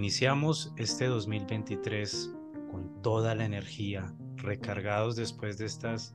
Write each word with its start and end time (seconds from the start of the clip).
Iniciamos 0.00 0.72
este 0.78 1.08
2023 1.08 2.34
con 2.70 3.02
toda 3.02 3.34
la 3.34 3.44
energía, 3.44 4.14
recargados 4.36 5.14
después 5.14 5.58
de 5.58 5.66
estas 5.66 6.14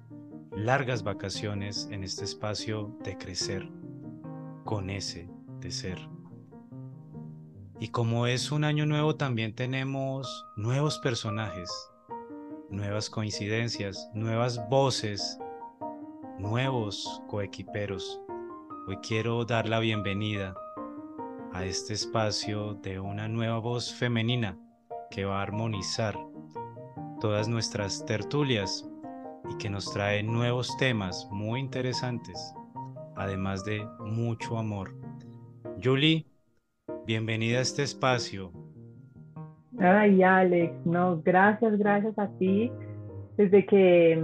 largas 0.51 1.03
vacaciones 1.03 1.87
en 1.91 2.03
este 2.03 2.23
espacio 2.23 2.97
de 3.03 3.15
crecer, 3.15 3.69
con 4.63 4.89
ese 4.89 5.29
de 5.59 5.69
ser. 5.69 5.99
Y 7.79 7.89
como 7.89 8.25
es 8.25 8.51
un 8.51 8.63
año 8.63 8.87
nuevo, 8.87 9.17
también 9.17 9.53
tenemos 9.53 10.47
nuevos 10.55 10.97
personajes, 10.97 11.69
nuevas 12.71 13.07
coincidencias, 13.11 14.09
nuevas 14.15 14.67
voces, 14.67 15.37
nuevos 16.39 17.21
coequiperos. 17.27 18.19
Hoy 18.87 18.97
quiero 18.97 19.45
dar 19.45 19.69
la 19.69 19.77
bienvenida 19.77 20.55
a 21.55 21.63
este 21.63 21.93
espacio 21.93 22.73
de 22.73 22.99
una 22.99 23.29
nueva 23.29 23.59
voz 23.59 23.93
femenina 23.93 24.57
que 25.09 25.23
va 25.23 25.39
a 25.39 25.43
armonizar 25.43 26.13
todas 27.21 27.47
nuestras 27.47 28.05
tertulias 28.05 28.85
y 29.49 29.57
que 29.57 29.69
nos 29.69 29.89
trae 29.93 30.21
nuevos 30.21 30.75
temas 30.75 31.29
muy 31.31 31.61
interesantes, 31.61 32.53
además 33.15 33.63
de 33.63 33.87
mucho 33.99 34.57
amor. 34.57 34.95
Julie, 35.81 36.25
bienvenida 37.05 37.59
a 37.59 37.61
este 37.61 37.83
espacio. 37.83 38.51
Ay, 39.79 40.23
Alex, 40.23 40.73
no, 40.85 41.21
gracias, 41.23 41.77
gracias 41.77 42.19
a 42.19 42.27
ti. 42.37 42.69
Desde 43.37 43.65
que 43.65 44.21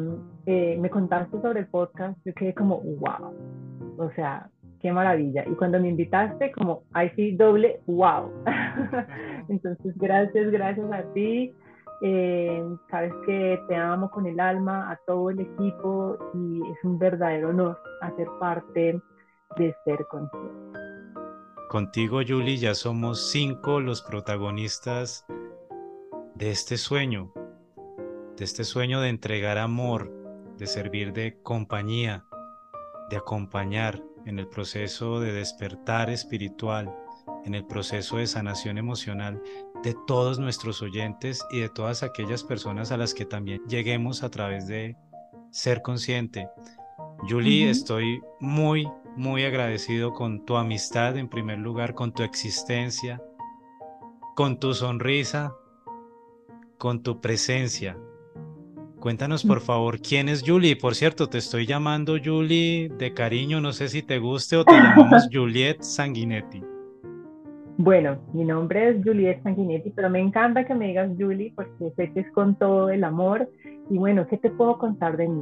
eh, 0.48 0.77
me 0.77 0.90
contaste 0.90 1.41
sobre 1.41 1.62
el 1.62 1.68
podcast, 1.68 2.20
yo 2.26 2.34
quedé 2.34 2.54
como, 2.54 2.82
wow, 2.82 3.34
o 3.98 4.12
sea, 4.18 4.49
qué 4.81 4.91
maravilla. 4.91 5.44
Y 5.48 5.55
cuando 5.55 5.80
me 5.80 5.90
invitaste, 5.90 6.51
como, 6.51 6.84
ay, 6.93 7.12
sí, 7.15 7.35
doble, 7.35 7.79
wow. 7.87 8.32
Entonces, 9.49 9.93
gracias, 9.98 10.51
gracias 10.51 10.91
a 10.91 11.04
ti. 11.13 11.54
Eh, 12.04 12.63
sabes 12.90 13.13
que 13.27 13.62
te 13.68 13.76
amo 13.76 14.09
con 14.09 14.26
el 14.26 14.40
alma, 14.40 14.90
a 14.91 14.99
todo 15.05 15.29
el 15.29 15.40
equipo 15.40 16.18
y 16.34 16.62
es 16.71 16.84
un 16.84 16.98
verdadero 16.98 17.49
honor 17.49 17.79
hacer 18.02 18.27
parte 18.40 18.99
de 19.57 19.76
Ser 19.85 20.05
Consciente. 20.09 20.79
Contigo, 21.70 22.21
Julie, 22.27 22.57
ya 22.57 22.74
somos 22.74 23.29
cinco 23.32 23.79
los 23.79 24.02
protagonistas 24.02 25.26
de 26.35 26.49
este 26.49 26.77
sueño, 26.77 27.32
de 28.35 28.43
este 28.46 28.63
sueño 28.63 28.99
de 28.99 29.09
entregar 29.09 29.59
amor, 29.59 30.12
de 30.57 30.65
servir 30.65 31.13
de 31.13 31.40
compañía, 31.43 32.26
de 33.12 33.18
acompañar 33.18 34.02
en 34.32 34.40
el 34.40 34.48
proceso 34.48 35.20
de 35.20 35.34
despertar 35.34 36.10
espiritual, 36.10 36.96
en 37.46 37.54
el 37.54 37.65
proceso 37.65 38.18
de 38.18 38.27
sanación 38.27 38.77
emocional 38.77 39.41
de 39.84 39.93
todos 40.07 40.40
nuestros 40.40 40.82
oyentes 40.82 41.46
y 41.51 41.60
de 41.60 41.70
todas 41.70 42.01
aquellas 42.01 42.43
personas 42.43 42.91
a 42.91 42.98
las 42.98 43.13
que 43.13 43.26
también 43.26 43.62
lleguemos 43.68 44.24
a 44.24 44.32
través 44.32 44.68
de 44.68 44.96
ser 45.52 45.82
consciente. 45.82 46.48
Julie, 47.29 47.70
estoy 47.70 48.21
muy, 48.40 48.90
muy 49.18 49.43
agradecido 49.43 50.13
con 50.13 50.46
tu 50.46 50.55
amistad 50.55 51.18
en 51.18 51.27
primer 51.27 51.59
lugar, 51.59 51.93
con 51.93 52.13
tu 52.13 52.24
existencia, 52.24 53.21
con 54.35 54.59
tu 54.59 54.74
sonrisa, 54.74 55.54
con 56.77 57.04
tu 57.04 57.20
presencia. 57.20 57.98
Cuéntanos 59.02 59.44
por 59.44 59.62
favor 59.62 59.99
quién 59.99 60.30
es 60.30 60.44
Julie. 60.46 60.76
Por 60.76 60.94
cierto, 60.94 61.26
te 61.26 61.40
estoy 61.40 61.66
llamando 61.66 62.18
Julie 62.24 62.88
de 62.88 63.16
cariño, 63.16 63.60
no 63.60 63.74
sé 63.74 63.88
si 63.88 64.03
te 64.03 64.19
guste 64.19 64.58
o 64.58 64.63
te 64.63 64.74
llamamos 64.74 65.28
Juliet 65.34 65.81
Sanguinetti. 65.81 66.63
Bueno, 67.78 68.19
mi 68.31 68.46
nombre 68.46 68.90
es 68.90 69.03
Juliet 69.03 69.41
Sanguinetti, 69.41 69.90
pero 69.90 70.12
me 70.12 70.20
encanta 70.20 70.66
que 70.66 70.75
me 70.75 70.90
digas 70.90 71.09
Julie 71.18 71.52
porque 71.56 71.92
sé 71.96 72.12
que 72.14 72.20
es 72.20 72.31
con 72.34 72.53
todo 72.53 72.92
el 72.92 73.03
amor. 73.03 73.50
Y 73.90 73.98
bueno, 73.98 74.28
¿qué 74.28 74.38
te 74.38 74.52
puedo 74.52 74.78
contar 74.78 75.18
de 75.18 75.30
mí? 75.30 75.42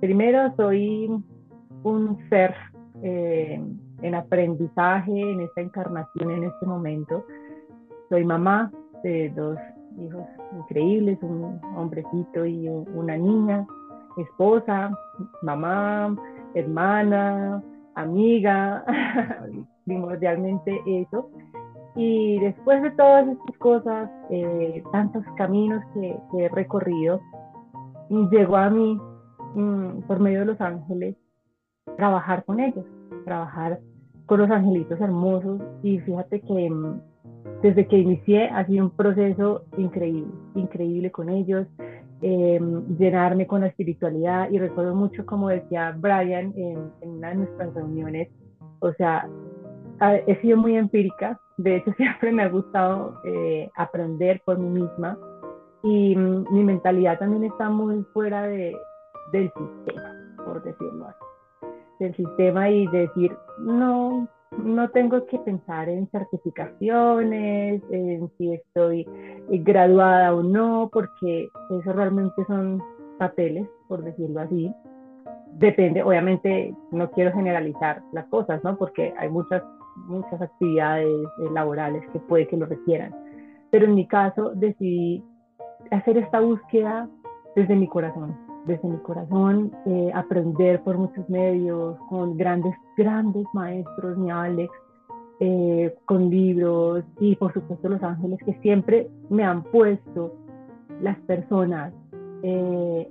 Primero, 0.00 0.54
soy 0.56 1.10
un 1.82 2.28
ser 2.30 2.54
eh, 3.02 3.60
en 4.02 4.14
aprendizaje 4.14 5.10
en 5.20 5.40
esta 5.40 5.62
encarnación, 5.62 6.30
en 6.30 6.44
este 6.44 6.64
momento. 6.64 7.26
Soy 8.08 8.24
mamá 8.24 8.70
de 9.02 9.30
dos 9.30 9.58
hijos 9.98 10.26
increíbles, 10.52 11.18
un 11.22 11.60
hombrecito 11.76 12.44
y 12.44 12.68
una 12.68 13.16
niña, 13.16 13.66
esposa, 14.16 14.90
mamá, 15.42 16.16
hermana, 16.54 17.62
amiga, 17.94 18.84
primordialmente 19.84 20.80
eso. 20.86 21.30
Y 21.96 22.38
después 22.40 22.82
de 22.82 22.90
todas 22.92 23.28
estas 23.28 23.58
cosas, 23.58 24.10
eh, 24.30 24.82
tantos 24.90 25.24
caminos 25.36 25.82
que, 25.94 26.16
he 26.38 26.48
recorrido, 26.48 27.20
llegó 28.08 28.56
a 28.56 28.70
mí, 28.70 29.00
mm, 29.54 30.02
por 30.06 30.18
medio 30.18 30.40
de 30.40 30.46
los 30.46 30.60
ángeles, 30.60 31.16
trabajar 31.96 32.44
con 32.44 32.58
ellos, 32.58 32.84
trabajar 33.24 33.78
con 34.26 34.40
los 34.40 34.50
angelitos 34.50 35.00
hermosos. 35.00 35.60
Y 35.82 36.00
fíjate 36.00 36.40
que 36.40 36.70
mm, 36.70 37.00
desde 37.62 37.86
que 37.86 37.98
inicié 37.98 38.48
ha 38.48 38.66
sido 38.66 38.84
un 38.86 38.90
proceso 38.90 39.64
increíble, 39.76 40.32
increíble 40.54 41.10
con 41.10 41.28
ellos, 41.28 41.66
eh, 42.22 42.60
llenarme 42.98 43.46
con 43.46 43.62
la 43.62 43.68
espiritualidad. 43.68 44.50
Y 44.50 44.58
recuerdo 44.58 44.94
mucho, 44.94 45.26
como 45.26 45.48
decía 45.48 45.94
Brian 45.96 46.52
en, 46.56 46.90
en 47.00 47.10
una 47.10 47.30
de 47.30 47.34
nuestras 47.36 47.74
reuniones, 47.74 48.28
o 48.80 48.92
sea, 48.94 49.28
he 50.26 50.40
sido 50.40 50.56
muy 50.56 50.76
empírica, 50.76 51.38
de 51.56 51.76
hecho 51.76 51.92
siempre 51.96 52.32
me 52.32 52.42
ha 52.42 52.48
gustado 52.48 53.20
eh, 53.24 53.70
aprender 53.76 54.42
por 54.44 54.58
mí 54.58 54.80
misma 54.80 55.18
y 55.82 56.16
mm, 56.16 56.52
mi 56.52 56.64
mentalidad 56.64 57.18
también 57.18 57.44
está 57.44 57.68
muy 57.68 58.04
fuera 58.12 58.42
de, 58.42 58.76
del 59.32 59.52
sistema, 59.52 60.36
por 60.44 60.62
decirlo 60.62 61.06
así, 61.06 61.66
del 62.00 62.16
sistema 62.16 62.70
y 62.70 62.86
decir, 62.88 63.36
no, 63.60 64.28
no 64.58 64.88
tengo 64.90 65.26
que 65.26 65.38
pensar 65.38 65.88
en 65.88 66.08
certificaciones, 66.10 67.82
en 67.90 68.30
si 68.38 68.54
estoy 68.54 69.06
graduada 69.48 70.34
o 70.34 70.42
no, 70.42 70.90
porque 70.92 71.48
eso 71.80 71.92
realmente 71.92 72.44
son 72.46 72.82
papeles, 73.18 73.66
por 73.88 74.02
decirlo 74.02 74.40
así. 74.40 74.72
Depende, 75.52 76.02
obviamente 76.02 76.74
no 76.90 77.10
quiero 77.12 77.32
generalizar 77.32 78.02
las 78.12 78.26
cosas, 78.26 78.62
¿no? 78.64 78.76
Porque 78.76 79.14
hay 79.18 79.28
muchas 79.28 79.62
muchas 80.06 80.40
actividades 80.40 81.06
eh, 81.06 81.50
laborales 81.52 82.02
que 82.12 82.18
puede 82.20 82.46
que 82.48 82.56
lo 82.56 82.66
requieran. 82.66 83.14
Pero 83.70 83.86
en 83.86 83.94
mi 83.94 84.06
caso 84.06 84.52
decidí 84.54 85.22
hacer 85.90 86.18
esta 86.18 86.40
búsqueda 86.40 87.08
desde 87.56 87.76
mi 87.76 87.88
corazón, 87.88 88.36
desde 88.66 88.88
mi 88.88 88.96
corazón, 88.98 89.72
eh, 89.86 90.10
aprender 90.14 90.82
por 90.82 90.98
muchos 90.98 91.28
medios, 91.28 91.96
con 92.08 92.36
grandes, 92.36 92.74
grandes 92.96 93.46
maestros, 93.52 94.16
mi 94.16 94.30
Alex, 94.30 94.72
eh, 95.40 95.94
con 96.06 96.30
libros 96.30 97.04
y 97.20 97.36
por 97.36 97.52
supuesto 97.52 97.88
los 97.88 98.02
ángeles 98.02 98.38
que 98.44 98.54
siempre 98.62 99.10
me 99.30 99.44
han 99.44 99.62
puesto 99.64 100.34
las 101.00 101.18
personas 101.20 101.92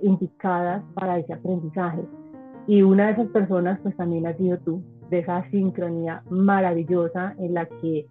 indicadas 0.00 0.84
para 0.94 1.18
ese 1.18 1.32
aprendizaje. 1.32 2.02
Y 2.68 2.82
una 2.82 3.06
de 3.06 3.12
esas 3.14 3.26
personas 3.30 3.80
pues 3.82 3.96
también 3.96 4.28
ha 4.28 4.34
sido 4.34 4.58
tú, 4.58 4.80
de 5.10 5.18
esa 5.18 5.42
sincronía 5.50 6.22
maravillosa 6.30 7.34
en 7.38 7.54
la 7.54 7.66
que 7.66 8.06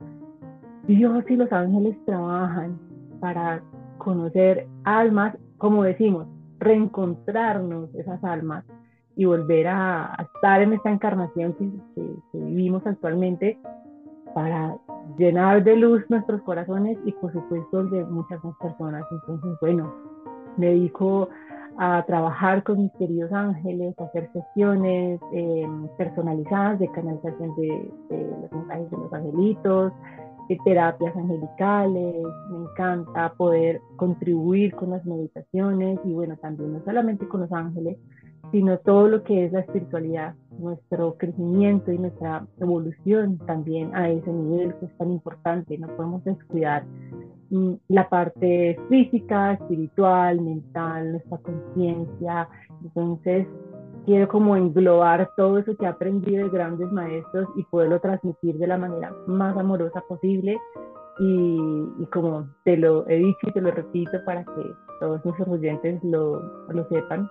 Dios 0.87 1.23
y 1.29 1.35
los 1.35 1.51
ángeles 1.51 1.95
trabajan 2.05 2.77
para 3.19 3.61
conocer 3.97 4.67
almas, 4.83 5.35
como 5.57 5.83
decimos, 5.83 6.27
reencontrarnos 6.63 7.93
esas 7.95 8.23
almas 8.23 8.65
y 9.15 9.25
volver 9.25 9.67
a, 9.67 10.15
estar 10.35 10.61
en 10.61 10.73
esta 10.73 10.89
encarnación 10.89 11.53
que, 11.53 11.69
vivimos 12.33 12.85
actualmente 12.85 13.59
para 14.33 14.75
llenar 15.17 15.63
de 15.63 15.75
luz 15.75 16.03
nuestros 16.09 16.41
corazones 16.41 16.97
y 17.05 17.11
por 17.13 17.31
supuesto 17.31 17.83
de 17.85 18.03
muchas 18.05 18.43
más 18.43 18.55
personas. 18.57 19.03
Entonces, 19.11 19.51
bueno, 19.61 19.93
me 20.57 20.67
dedico 20.67 21.29
a 21.77 22.03
trabajar 22.05 22.63
con 22.63 22.79
mis 22.83 22.91
queridos 22.93 23.31
ángeles, 23.31 23.95
a 23.99 24.03
hacer 24.05 24.29
sesiones 24.31 25.19
eh, 25.33 25.67
personalizadas 25.97 26.79
de 26.79 26.87
canalización 26.91 27.55
de, 27.55 27.91
los 28.41 28.51
mensajes 28.51 28.91
de 28.91 28.97
los 28.97 29.13
angelitos, 29.13 29.93
de 29.93 30.22
terapias 30.63 31.15
angelicales. 31.15 32.15
Me 32.49 32.57
encanta 32.57 33.33
poder 33.33 33.81
contribuir 33.95 34.73
con 34.75 34.91
las 34.91 35.05
meditaciones 35.05 35.99
y 36.05 36.13
bueno, 36.13 36.37
también 36.37 36.73
no 36.73 36.81
solamente 36.85 37.27
con 37.27 37.41
los 37.41 37.51
ángeles, 37.51 37.97
sino 38.51 38.77
todo 38.79 39.07
lo 39.07 39.23
que 39.23 39.45
es 39.45 39.51
la 39.51 39.61
espiritualidad, 39.61 40.35
nuestro 40.59 41.15
crecimiento 41.17 41.91
y 41.91 41.97
nuestra 41.97 42.45
evolución 42.59 43.39
también 43.39 43.95
a 43.95 44.09
ese 44.09 44.31
nivel 44.31 44.75
que 44.75 44.85
es 44.85 44.97
tan 44.97 45.11
importante. 45.11 45.77
No 45.77 45.87
podemos 45.87 46.23
descuidar 46.23 46.83
Mm, 47.53 47.75
la 47.89 48.09
parte 48.09 48.79
física, 48.89 49.53
espiritual, 49.53 50.41
mental, 50.41 51.11
nuestra 51.11 51.37
conciencia. 51.37 52.49
Entonces, 52.83 53.45
quiero 54.05 54.27
como 54.27 54.55
englobar 54.55 55.31
todo 55.35 55.59
eso 55.59 55.75
que 55.77 55.85
he 55.85 55.87
aprendido 55.87 56.43
de 56.43 56.49
grandes 56.49 56.91
maestros 56.91 57.47
y 57.55 57.63
poderlo 57.63 57.99
transmitir 57.99 58.57
de 58.57 58.67
la 58.67 58.77
manera 58.77 59.13
más 59.27 59.55
amorosa 59.57 60.01
posible. 60.07 60.59
Y, 61.19 62.07
como 62.11 62.47
te 62.63 62.75
lo 62.75 63.07
he 63.07 63.17
dicho 63.17 63.39
y 63.43 63.51
te 63.51 63.61
lo 63.61 63.71
repito 63.71 64.11
para 64.25 64.43
que 64.43 64.75
todos 64.99 65.23
nuestros 65.23 65.47
oyentes 65.47 66.03
lo, 66.03 66.41
lo 66.69 66.87
sepan, 66.89 67.29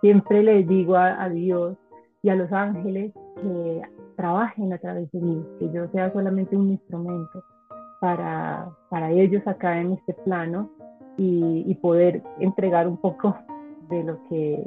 siempre 0.00 0.42
les 0.42 0.66
digo 0.66 0.96
a, 0.96 1.22
a 1.22 1.28
Dios 1.28 1.76
y 2.22 2.30
a 2.30 2.34
los 2.34 2.50
ángeles 2.52 3.12
que 3.36 3.82
trabajen 4.16 4.72
a 4.72 4.78
través 4.78 5.10
de 5.12 5.20
mí, 5.20 5.44
que 5.58 5.70
yo 5.70 5.88
sea 5.88 6.12
solamente 6.12 6.56
un 6.56 6.70
instrumento 6.70 7.42
para, 8.00 8.70
para 8.88 9.10
ellos 9.10 9.46
acá 9.46 9.80
en 9.80 9.92
este 9.92 10.14
plano 10.24 10.70
y, 11.16 11.64
y, 11.66 11.74
poder 11.76 12.22
entregar 12.38 12.88
un 12.88 12.96
poco 12.96 13.36
de 13.90 14.04
lo 14.04 14.18
que, 14.28 14.62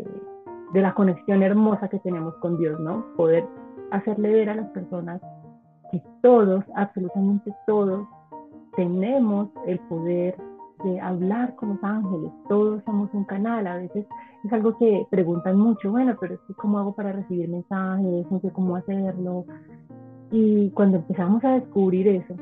de 0.74 0.82
la 0.82 0.94
conexión 0.94 1.44
hermosa 1.44 1.88
que 1.88 2.00
tenemos 2.00 2.36
con 2.36 2.58
Dios, 2.58 2.80
¿no? 2.80 3.06
Poder 3.16 3.46
hacerle 3.92 4.34
ver 4.34 4.50
a 4.50 4.56
las 4.56 4.70
personas 4.72 5.22
que 5.92 6.02
todos, 6.22 6.64
absolutamente 6.76 7.54
todos, 7.68 8.08
tenemos 8.76 9.50
el 9.68 9.80
poder 9.82 10.36
de 10.84 11.00
hablar 11.00 11.56
con 11.56 11.70
los 11.70 11.84
ángeles, 11.84 12.32
todos 12.50 12.84
somos 12.84 13.10
un 13.14 13.24
canal, 13.26 13.68
a 13.68 13.78
veces 13.78 14.06
es 14.44 14.52
algo 14.52 14.78
que 14.78 15.06
preguntan 15.10 15.58
mucho, 15.58 15.92
bueno, 15.92 16.16
pero 16.20 16.38
¿cómo 16.58 16.80
hago 16.80 16.94
para 16.94 17.14
recibir 17.14 17.48
mensajes? 17.48 18.30
No 18.30 18.40
sé 18.42 18.52
cómo 18.52 18.76
hacerlo. 18.76 19.46
Y 20.32 20.72
cuando 20.72 20.98
empezamos 20.98 21.44
a 21.46 21.60
descubrir 21.60 22.08
eso, 22.08 22.36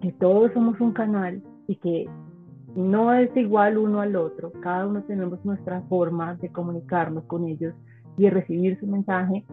que 0.00 0.10
todos 0.12 0.52
somos 0.52 0.80
un 0.80 0.92
canal 0.92 1.42
y 1.68 1.76
que 1.76 2.08
no 2.74 3.12
es 3.12 3.34
igual 3.36 3.78
uno 3.78 4.00
al 4.00 4.16
otro, 4.16 4.52
cada 4.60 4.86
uno 4.86 5.02
tenemos 5.02 5.44
nuestra 5.44 5.82
forma 5.82 6.34
de 6.36 6.50
comunicarnos 6.50 7.24
con 7.24 7.44
ellos 7.44 7.74
y 8.16 8.24
de 8.24 8.30
recibir 8.30 8.78
su 8.80 8.86
mensaje, 8.86 9.44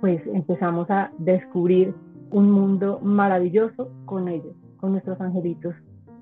pues 0.00 0.20
empezamos 0.26 0.90
a 0.90 1.10
descubrir 1.18 1.94
un 2.30 2.50
mundo 2.50 3.00
maravilloso 3.02 3.90
con 4.04 4.28
ellos 4.28 4.54
con 4.78 4.92
nuestros 4.92 5.20
angelitos 5.20 5.74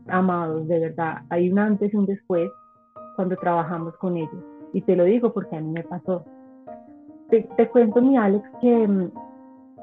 amados, 0.09 0.67
de 0.67 0.81
verdad. 0.81 1.19
Hay 1.31 1.51
un 1.51 1.59
antes 1.59 1.93
y 1.93 1.97
un 1.97 2.07
después 2.07 2.51
cuando 3.15 3.37
trabajamos 3.37 3.97
con 3.99 4.17
ellos. 4.17 4.45
Y 4.73 4.83
te 4.83 4.97
lo 4.97 5.05
digo 5.05 5.33
porque 5.33 5.57
a 5.57 5.61
mí 5.61 5.71
me 5.71 5.85
pasó. 5.85 6.25
Te, 7.31 7.69
cuento, 7.69 8.01
mi 8.01 8.17
Alex, 8.17 8.45
que 8.61 8.87
mm, 8.87 9.11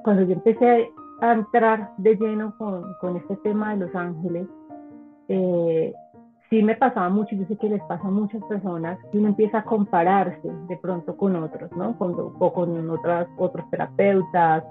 cuando 0.04 0.24
yo 0.24 0.34
empecé 0.34 0.90
a 1.22 1.34
entrar 1.34 1.92
de 1.98 2.16
lleno 2.16 2.56
con, 2.58 2.84
con 3.02 3.18
este 3.18 3.36
tema 3.38 3.76
de 3.76 3.86
los 3.86 3.96
ángeles, 3.96 4.48
eh, 5.28 5.94
sí 6.54 6.62
me 6.62 6.76
pasaba 6.76 7.10
mucho, 7.10 7.36
yo 7.36 7.46
sé 7.48 7.58
que 7.58 7.68
les 7.68 7.82
pasa 7.84 8.08
a 8.08 8.12
muchas 8.12 8.44
personas, 8.44 9.00
y 9.12 9.18
uno 9.18 9.30
empieza 9.30 9.60
a 9.60 9.64
compararse 9.64 10.48
de 10.70 10.78
pronto 10.78 11.18
con 11.18 11.36
otros, 11.36 11.72
¿no? 11.76 11.98
Con, 11.98 12.16
o 12.18 12.54
con 12.54 12.90
otras, 12.92 13.28
otros 13.38 13.68
terapeutas, 13.72 14.64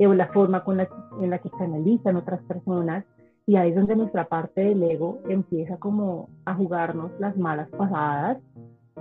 o 0.00 0.14
la 0.14 0.26
forma 0.28 0.64
con 0.64 0.78
la, 0.78 0.88
en 1.20 1.30
la 1.30 1.38
que 1.38 1.50
canalizan 1.50 2.16
otras 2.16 2.42
personas. 2.42 3.04
Y 3.46 3.56
ahí 3.56 3.70
es 3.70 3.76
donde 3.76 3.94
nuestra 3.94 4.24
parte 4.24 4.62
del 4.62 4.82
ego 4.82 5.20
empieza 5.28 5.76
como 5.76 6.28
a 6.44 6.54
jugarnos 6.54 7.12
las 7.20 7.36
malas 7.36 7.68
pasadas, 7.70 8.38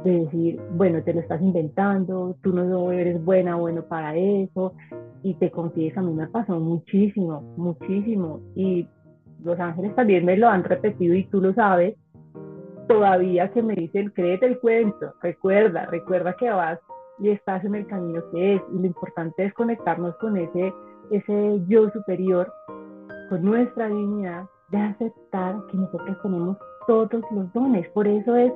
de 0.03 0.19
decir, 0.19 0.61
bueno, 0.75 1.01
te 1.01 1.13
lo 1.13 1.21
estás 1.21 1.41
inventando, 1.41 2.35
tú 2.43 2.53
no 2.53 2.91
eres 2.91 3.23
buena 3.23 3.55
bueno 3.55 3.81
para 3.83 4.15
eso. 4.15 4.73
Y 5.23 5.33
te 5.33 5.49
confieso, 5.49 5.99
a 5.99 6.03
mí 6.03 6.13
me 6.13 6.27
pasó 6.27 6.59
muchísimo, 6.59 7.41
muchísimo. 7.57 8.41
Y 8.55 8.87
los 9.43 9.59
ángeles 9.59 9.95
también 9.95 10.23
me 10.23 10.37
lo 10.37 10.47
han 10.47 10.63
repetido 10.63 11.15
y 11.15 11.25
tú 11.25 11.41
lo 11.41 11.53
sabes. 11.53 11.95
Todavía 12.87 13.51
que 13.51 13.61
me 13.61 13.75
dicen, 13.75 14.11
créete 14.11 14.45
el 14.45 14.59
cuento, 14.59 15.13
recuerda, 15.21 15.85
recuerda 15.87 16.33
que 16.33 16.49
vas 16.49 16.79
y 17.19 17.29
estás 17.29 17.63
en 17.65 17.75
el 17.75 17.85
camino 17.87 18.21
que 18.31 18.55
es. 18.55 18.61
Y 18.73 18.79
lo 18.79 18.85
importante 18.85 19.45
es 19.45 19.53
conectarnos 19.53 20.15
con 20.17 20.37
ese, 20.37 20.73
ese 21.11 21.61
yo 21.67 21.89
superior 21.89 22.51
con 23.29 23.43
nuestra 23.43 23.87
dignidad 23.87 24.45
de 24.69 24.77
aceptar 24.77 25.55
que 25.69 25.77
nosotros 25.77 26.17
tenemos 26.21 26.57
todos 26.87 27.09
los 27.31 27.51
dones. 27.53 27.87
Por 27.89 28.07
eso 28.07 28.35
es 28.35 28.53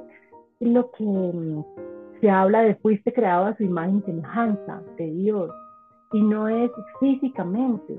lo 0.60 0.90
que 0.92 1.04
mm, 1.04 1.64
se 2.22 2.30
habla 2.30 2.62
de 2.62 2.76
fuiste 2.76 3.12
creado 3.12 3.48
a 3.48 3.56
su 3.58 3.64
imagen 3.64 3.98
y 3.98 4.02
semejanza 4.04 4.82
de 4.98 5.12
Dios. 5.12 5.52
Y 6.14 6.22
no 6.22 6.48
es 6.48 6.72
físicamente, 7.00 7.98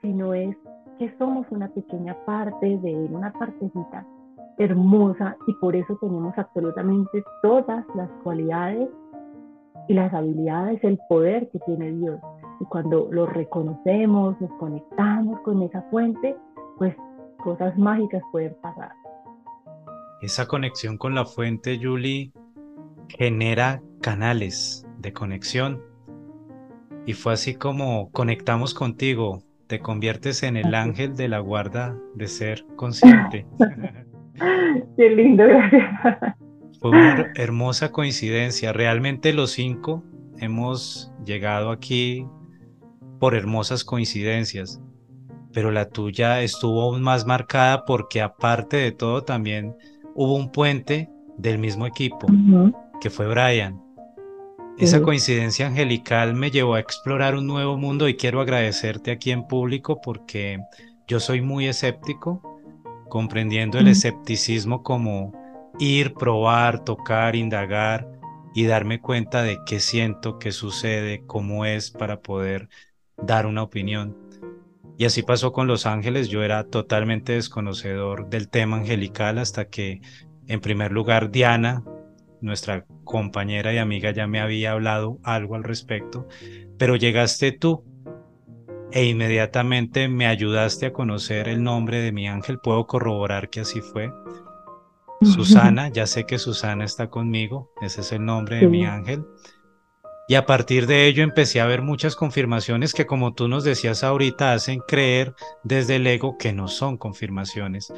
sino 0.00 0.32
es 0.32 0.56
que 0.98 1.14
somos 1.18 1.46
una 1.50 1.68
pequeña 1.68 2.16
parte 2.24 2.78
de 2.78 2.90
Él, 2.92 3.10
una 3.12 3.32
partecita 3.32 4.06
hermosa 4.58 5.36
y 5.46 5.54
por 5.54 5.76
eso 5.76 5.96
tenemos 6.00 6.36
absolutamente 6.36 7.22
todas 7.42 7.84
las 7.94 8.08
cualidades 8.22 8.88
y 9.88 9.94
las 9.94 10.12
habilidades, 10.12 10.82
el 10.82 10.98
poder 11.08 11.48
que 11.50 11.58
tiene 11.60 11.92
Dios. 11.92 12.20
Y 12.60 12.64
cuando 12.64 13.08
lo 13.10 13.26
reconocemos, 13.26 14.40
nos 14.40 14.50
conectamos 14.58 15.40
con 15.40 15.62
esa 15.62 15.82
fuente, 15.90 16.36
pues 16.78 16.94
cosas 17.42 17.76
mágicas 17.78 18.22
pueden 18.32 18.54
pasar. 18.62 18.92
Esa 20.22 20.46
conexión 20.46 20.96
con 20.96 21.14
la 21.14 21.26
fuente, 21.26 21.78
Julie, 21.80 22.32
genera 23.08 23.82
canales 24.00 24.86
de 24.98 25.12
conexión. 25.12 25.82
Y 27.04 27.12
fue 27.12 27.34
así 27.34 27.54
como 27.54 28.10
conectamos 28.10 28.74
contigo, 28.74 29.42
te 29.66 29.80
conviertes 29.80 30.42
en 30.42 30.56
el 30.56 30.74
ángel 30.74 31.14
de 31.16 31.28
la 31.28 31.40
guarda 31.40 31.96
de 32.14 32.28
ser 32.28 32.64
consciente. 32.76 33.46
Qué 34.96 35.10
lindo, 35.10 35.44
gracias. 35.44 35.84
Fue 36.80 36.90
una 36.90 37.32
hermosa 37.34 37.90
coincidencia. 37.90 38.72
Realmente 38.72 39.32
los 39.32 39.52
cinco 39.52 40.04
hemos 40.38 41.12
llegado 41.24 41.70
aquí 41.70 42.26
por 43.18 43.34
hermosas 43.34 43.84
coincidencias, 43.84 44.80
pero 45.52 45.70
la 45.70 45.88
tuya 45.88 46.42
estuvo 46.42 46.82
aún 46.82 47.02
más 47.02 47.26
marcada 47.26 47.84
porque 47.84 48.20
aparte 48.20 48.76
de 48.76 48.92
todo 48.92 49.22
también 49.24 49.74
hubo 50.14 50.34
un 50.36 50.50
puente 50.50 51.10
del 51.38 51.58
mismo 51.58 51.86
equipo, 51.86 52.26
que 53.00 53.10
fue 53.10 53.26
Brian. 53.26 53.80
Esa 54.78 55.00
coincidencia 55.00 55.66
angelical 55.66 56.34
me 56.34 56.50
llevó 56.50 56.74
a 56.74 56.80
explorar 56.80 57.34
un 57.34 57.46
nuevo 57.46 57.78
mundo 57.78 58.08
y 58.08 58.16
quiero 58.16 58.42
agradecerte 58.42 59.10
aquí 59.10 59.30
en 59.30 59.46
público 59.46 60.02
porque 60.02 60.58
yo 61.08 61.18
soy 61.18 61.40
muy 61.40 61.66
escéptico, 61.66 62.55
comprendiendo 63.16 63.78
el 63.78 63.88
escepticismo 63.88 64.82
como 64.82 65.32
ir, 65.78 66.12
probar, 66.12 66.84
tocar, 66.84 67.34
indagar 67.34 68.06
y 68.54 68.66
darme 68.66 69.00
cuenta 69.00 69.42
de 69.42 69.56
qué 69.64 69.80
siento, 69.80 70.38
qué 70.38 70.52
sucede, 70.52 71.22
cómo 71.26 71.64
es 71.64 71.90
para 71.90 72.20
poder 72.20 72.68
dar 73.16 73.46
una 73.46 73.62
opinión. 73.62 74.18
Y 74.98 75.06
así 75.06 75.22
pasó 75.22 75.54
con 75.54 75.66
Los 75.66 75.86
Ángeles, 75.86 76.28
yo 76.28 76.42
era 76.42 76.64
totalmente 76.64 77.32
desconocedor 77.32 78.28
del 78.28 78.50
tema 78.50 78.76
angelical 78.76 79.38
hasta 79.38 79.70
que, 79.70 80.02
en 80.46 80.60
primer 80.60 80.92
lugar, 80.92 81.30
Diana, 81.30 81.84
nuestra 82.42 82.84
compañera 83.04 83.72
y 83.72 83.78
amiga, 83.78 84.10
ya 84.10 84.26
me 84.26 84.40
había 84.40 84.72
hablado 84.72 85.20
algo 85.22 85.54
al 85.54 85.64
respecto, 85.64 86.28
pero 86.76 86.96
llegaste 86.96 87.50
tú 87.52 87.82
e 88.92 89.04
inmediatamente 89.04 90.08
me 90.08 90.26
ayudaste 90.26 90.86
a 90.86 90.92
conocer 90.92 91.48
el 91.48 91.62
nombre 91.62 92.00
de 92.00 92.12
mi 92.12 92.28
ángel, 92.28 92.58
puedo 92.58 92.86
corroborar 92.86 93.50
que 93.50 93.60
así 93.60 93.80
fue. 93.80 94.12
Susana, 95.22 95.88
ya 95.88 96.06
sé 96.06 96.24
que 96.24 96.38
Susana 96.38 96.84
está 96.84 97.08
conmigo, 97.08 97.72
ese 97.80 98.02
es 98.02 98.12
el 98.12 98.24
nombre 98.24 98.56
de 98.56 98.68
mi 98.68 98.84
ángel. 98.84 99.24
Y 100.28 100.34
a 100.34 100.44
partir 100.44 100.86
de 100.86 101.06
ello 101.06 101.22
empecé 101.22 101.60
a 101.60 101.66
ver 101.66 101.82
muchas 101.82 102.16
confirmaciones 102.16 102.92
que 102.92 103.06
como 103.06 103.32
tú 103.34 103.46
nos 103.46 103.62
decías 103.62 104.02
ahorita 104.02 104.52
hacen 104.52 104.80
creer 104.80 105.34
desde 105.62 105.96
el 105.96 106.06
ego 106.06 106.36
que 106.36 106.52
no 106.52 106.66
son 106.66 106.96
confirmaciones. 106.96 107.92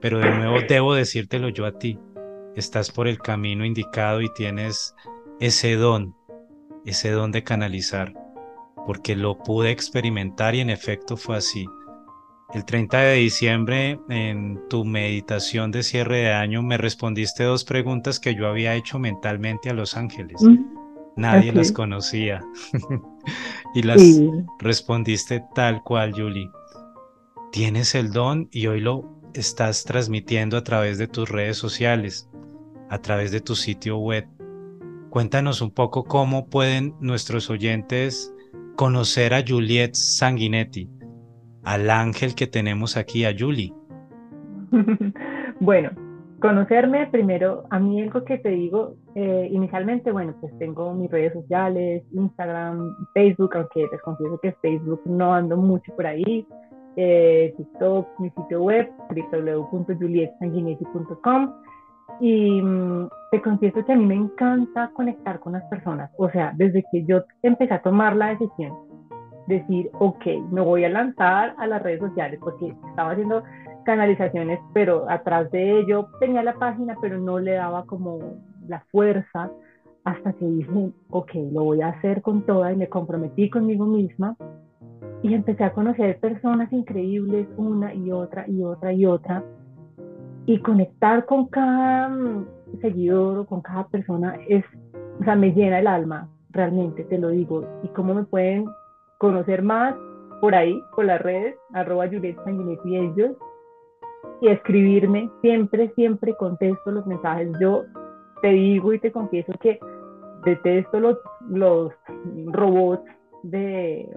Pero 0.00 0.18
de 0.18 0.30
nuevo 0.32 0.58
debo 0.68 0.94
decírtelo 0.94 1.48
yo 1.48 1.64
a 1.64 1.78
ti. 1.78 1.98
Estás 2.56 2.90
por 2.90 3.06
el 3.06 3.18
camino 3.18 3.64
indicado 3.64 4.20
y 4.20 4.32
tienes 4.34 4.94
ese 5.38 5.76
don, 5.76 6.14
ese 6.84 7.10
don 7.10 7.30
de 7.30 7.44
canalizar, 7.44 8.12
porque 8.86 9.16
lo 9.16 9.38
pude 9.38 9.70
experimentar 9.70 10.54
y 10.54 10.60
en 10.60 10.70
efecto 10.70 11.16
fue 11.16 11.36
así. 11.36 11.66
El 12.54 12.64
30 12.66 12.98
de 12.98 13.14
diciembre, 13.14 13.98
en 14.10 14.60
tu 14.68 14.84
meditación 14.84 15.70
de 15.70 15.82
cierre 15.82 16.18
de 16.18 16.32
año, 16.32 16.62
me 16.62 16.76
respondiste 16.76 17.44
dos 17.44 17.64
preguntas 17.64 18.20
que 18.20 18.34
yo 18.34 18.46
había 18.46 18.74
hecho 18.74 18.98
mentalmente 18.98 19.70
a 19.70 19.74
los 19.74 19.96
ángeles. 19.96 20.42
Nadie 21.16 21.52
las 21.52 21.72
conocía. 21.72 22.42
y 23.74 23.82
las 23.82 24.02
respondiste 24.58 25.42
tal 25.54 25.82
cual, 25.82 26.12
Julie. 26.12 26.50
Tienes 27.52 27.94
el 27.94 28.12
don 28.12 28.48
y 28.50 28.66
hoy 28.66 28.80
lo 28.80 29.22
estás 29.32 29.84
transmitiendo 29.84 30.58
a 30.58 30.64
través 30.64 30.98
de 30.98 31.08
tus 31.08 31.30
redes 31.30 31.56
sociales, 31.56 32.28
a 32.90 32.98
través 32.98 33.30
de 33.30 33.40
tu 33.40 33.54
sitio 33.54 33.96
web. 33.96 34.26
Cuéntanos 35.08 35.62
un 35.62 35.70
poco 35.70 36.04
cómo 36.04 36.48
pueden 36.48 36.94
nuestros 37.00 37.48
oyentes 37.48 38.32
conocer 38.76 39.34
a 39.34 39.42
Juliet 39.46 39.94
Sanguinetti, 39.94 40.88
al 41.64 41.90
ángel 41.90 42.34
que 42.34 42.46
tenemos 42.46 42.96
aquí, 42.96 43.24
a 43.24 43.34
Julie. 43.38 43.72
bueno, 45.60 45.90
conocerme 46.40 47.06
primero, 47.08 47.64
a 47.70 47.78
mí 47.78 48.02
algo 48.02 48.24
que 48.24 48.38
te 48.38 48.48
digo, 48.50 48.96
eh, 49.14 49.48
inicialmente, 49.50 50.10
bueno, 50.10 50.34
pues 50.40 50.56
tengo 50.58 50.94
mis 50.94 51.10
redes 51.10 51.34
sociales, 51.34 52.02
Instagram, 52.12 52.96
Facebook, 53.14 53.56
aunque 53.56 53.86
les 53.90 54.00
confieso 54.02 54.38
que 54.40 54.52
Facebook 54.62 55.02
no 55.04 55.34
ando 55.34 55.56
mucho 55.56 55.92
por 55.94 56.06
ahí, 56.06 56.46
eh, 56.96 57.54
TikTok, 57.56 58.06
mi 58.18 58.30
sitio 58.30 58.62
web, 58.62 58.90
www.julietsanguinetti.com. 59.10 61.52
Y 62.20 62.60
mm, 62.62 63.08
te 63.30 63.42
confieso 63.42 63.84
que 63.84 63.92
a 63.92 63.96
mí 63.96 64.06
me 64.06 64.14
encanta 64.14 64.90
conectar 64.94 65.40
con 65.40 65.54
las 65.54 65.64
personas. 65.64 66.10
O 66.18 66.30
sea, 66.30 66.52
desde 66.56 66.84
que 66.92 67.04
yo 67.04 67.22
empecé 67.42 67.74
a 67.74 67.82
tomar 67.82 68.16
la 68.16 68.28
decisión, 68.28 68.72
decir, 69.46 69.90
ok, 69.98 70.24
me 70.50 70.60
voy 70.60 70.84
a 70.84 70.88
lanzar 70.88 71.54
a 71.58 71.66
las 71.66 71.82
redes 71.82 72.00
sociales, 72.00 72.38
porque 72.40 72.74
estaba 72.90 73.12
haciendo 73.12 73.42
canalizaciones, 73.84 74.60
pero 74.72 75.10
atrás 75.10 75.50
de 75.50 75.80
ello 75.80 76.08
tenía 76.20 76.42
la 76.42 76.54
página, 76.54 76.96
pero 77.00 77.18
no 77.18 77.38
le 77.38 77.52
daba 77.52 77.84
como 77.84 78.18
la 78.68 78.80
fuerza 78.90 79.50
hasta 80.04 80.32
que 80.32 80.44
dije, 80.44 80.92
ok, 81.10 81.30
lo 81.52 81.64
voy 81.64 81.80
a 81.80 81.88
hacer 81.88 82.22
con 82.22 82.42
toda 82.42 82.72
y 82.72 82.76
me 82.76 82.88
comprometí 82.88 83.50
conmigo 83.50 83.86
misma 83.86 84.36
y 85.22 85.34
empecé 85.34 85.64
a 85.64 85.72
conocer 85.72 86.18
personas 86.18 86.72
increíbles, 86.72 87.46
una 87.56 87.94
y 87.94 88.10
otra 88.10 88.44
y 88.48 88.62
otra 88.62 88.92
y 88.92 89.06
otra, 89.06 89.44
y 90.46 90.58
conectar 90.60 91.24
con 91.26 91.46
cada 91.46 92.08
mm, 92.08 92.46
seguidor 92.80 93.38
o 93.38 93.46
con 93.46 93.60
cada 93.60 93.86
persona 93.88 94.36
es, 94.48 94.64
o 95.20 95.24
sea, 95.24 95.36
me 95.36 95.52
llena 95.52 95.78
el 95.78 95.86
alma, 95.86 96.28
realmente, 96.50 97.04
te 97.04 97.18
lo 97.18 97.28
digo, 97.28 97.64
y 97.82 97.88
cómo 97.88 98.14
me 98.14 98.24
pueden 98.24 98.66
conocer 99.18 99.62
más 99.62 99.94
por 100.40 100.54
ahí, 100.54 100.82
por 100.96 101.04
las 101.04 101.20
redes, 101.22 101.54
arroba 101.72 102.08
Juliet 102.08 102.36
Sanguinetti 102.44 102.96
ellos, 102.96 103.36
y 104.40 104.48
escribirme, 104.48 105.30
siempre, 105.40 105.92
siempre 105.94 106.34
contesto 106.34 106.90
los 106.90 107.06
mensajes. 107.06 107.48
Yo 107.60 107.84
te 108.40 108.48
digo 108.48 108.92
y 108.92 108.98
te 108.98 109.12
confieso 109.12 109.52
que 109.60 109.78
detesto 110.44 110.98
los, 110.98 111.16
los 111.48 111.92
robots 112.46 113.04
de, 113.44 114.08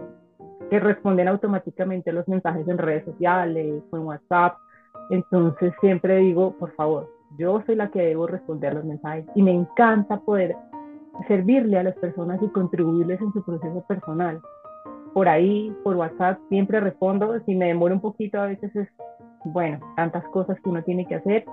que 0.69 0.79
responden 0.79 1.27
automáticamente 1.27 2.09
a 2.09 2.13
los 2.13 2.27
mensajes 2.27 2.67
en 2.67 2.77
redes 2.77 3.05
sociales 3.05 3.83
o 3.91 3.97
en 3.97 4.03
WhatsApp. 4.03 4.57
Entonces 5.09 5.73
siempre 5.81 6.17
digo, 6.17 6.53
por 6.57 6.71
favor, 6.75 7.09
yo 7.37 7.61
soy 7.65 7.75
la 7.75 7.89
que 7.89 8.01
debo 8.01 8.27
responder 8.27 8.73
los 8.73 8.85
mensajes 8.85 9.25
y 9.35 9.41
me 9.41 9.51
encanta 9.51 10.17
poder 10.17 10.55
servirle 11.27 11.77
a 11.77 11.83
las 11.83 11.95
personas 11.95 12.41
y 12.41 12.47
contribuirles 12.49 13.21
en 13.21 13.31
su 13.33 13.43
proceso 13.43 13.83
personal. 13.87 14.39
Por 15.13 15.29
ahí, 15.29 15.73
por 15.83 15.95
WhatsApp, 15.95 16.39
siempre 16.49 16.79
respondo. 16.79 17.39
Si 17.45 17.55
me 17.55 17.67
demoro 17.67 17.95
un 17.95 18.01
poquito, 18.01 18.39
a 18.39 18.47
veces 18.47 18.75
es, 18.75 18.87
bueno, 19.45 19.79
tantas 19.95 20.23
cosas 20.29 20.59
que 20.61 20.69
uno 20.69 20.83
tiene 20.83 21.05
que 21.05 21.15
hacer, 21.15 21.45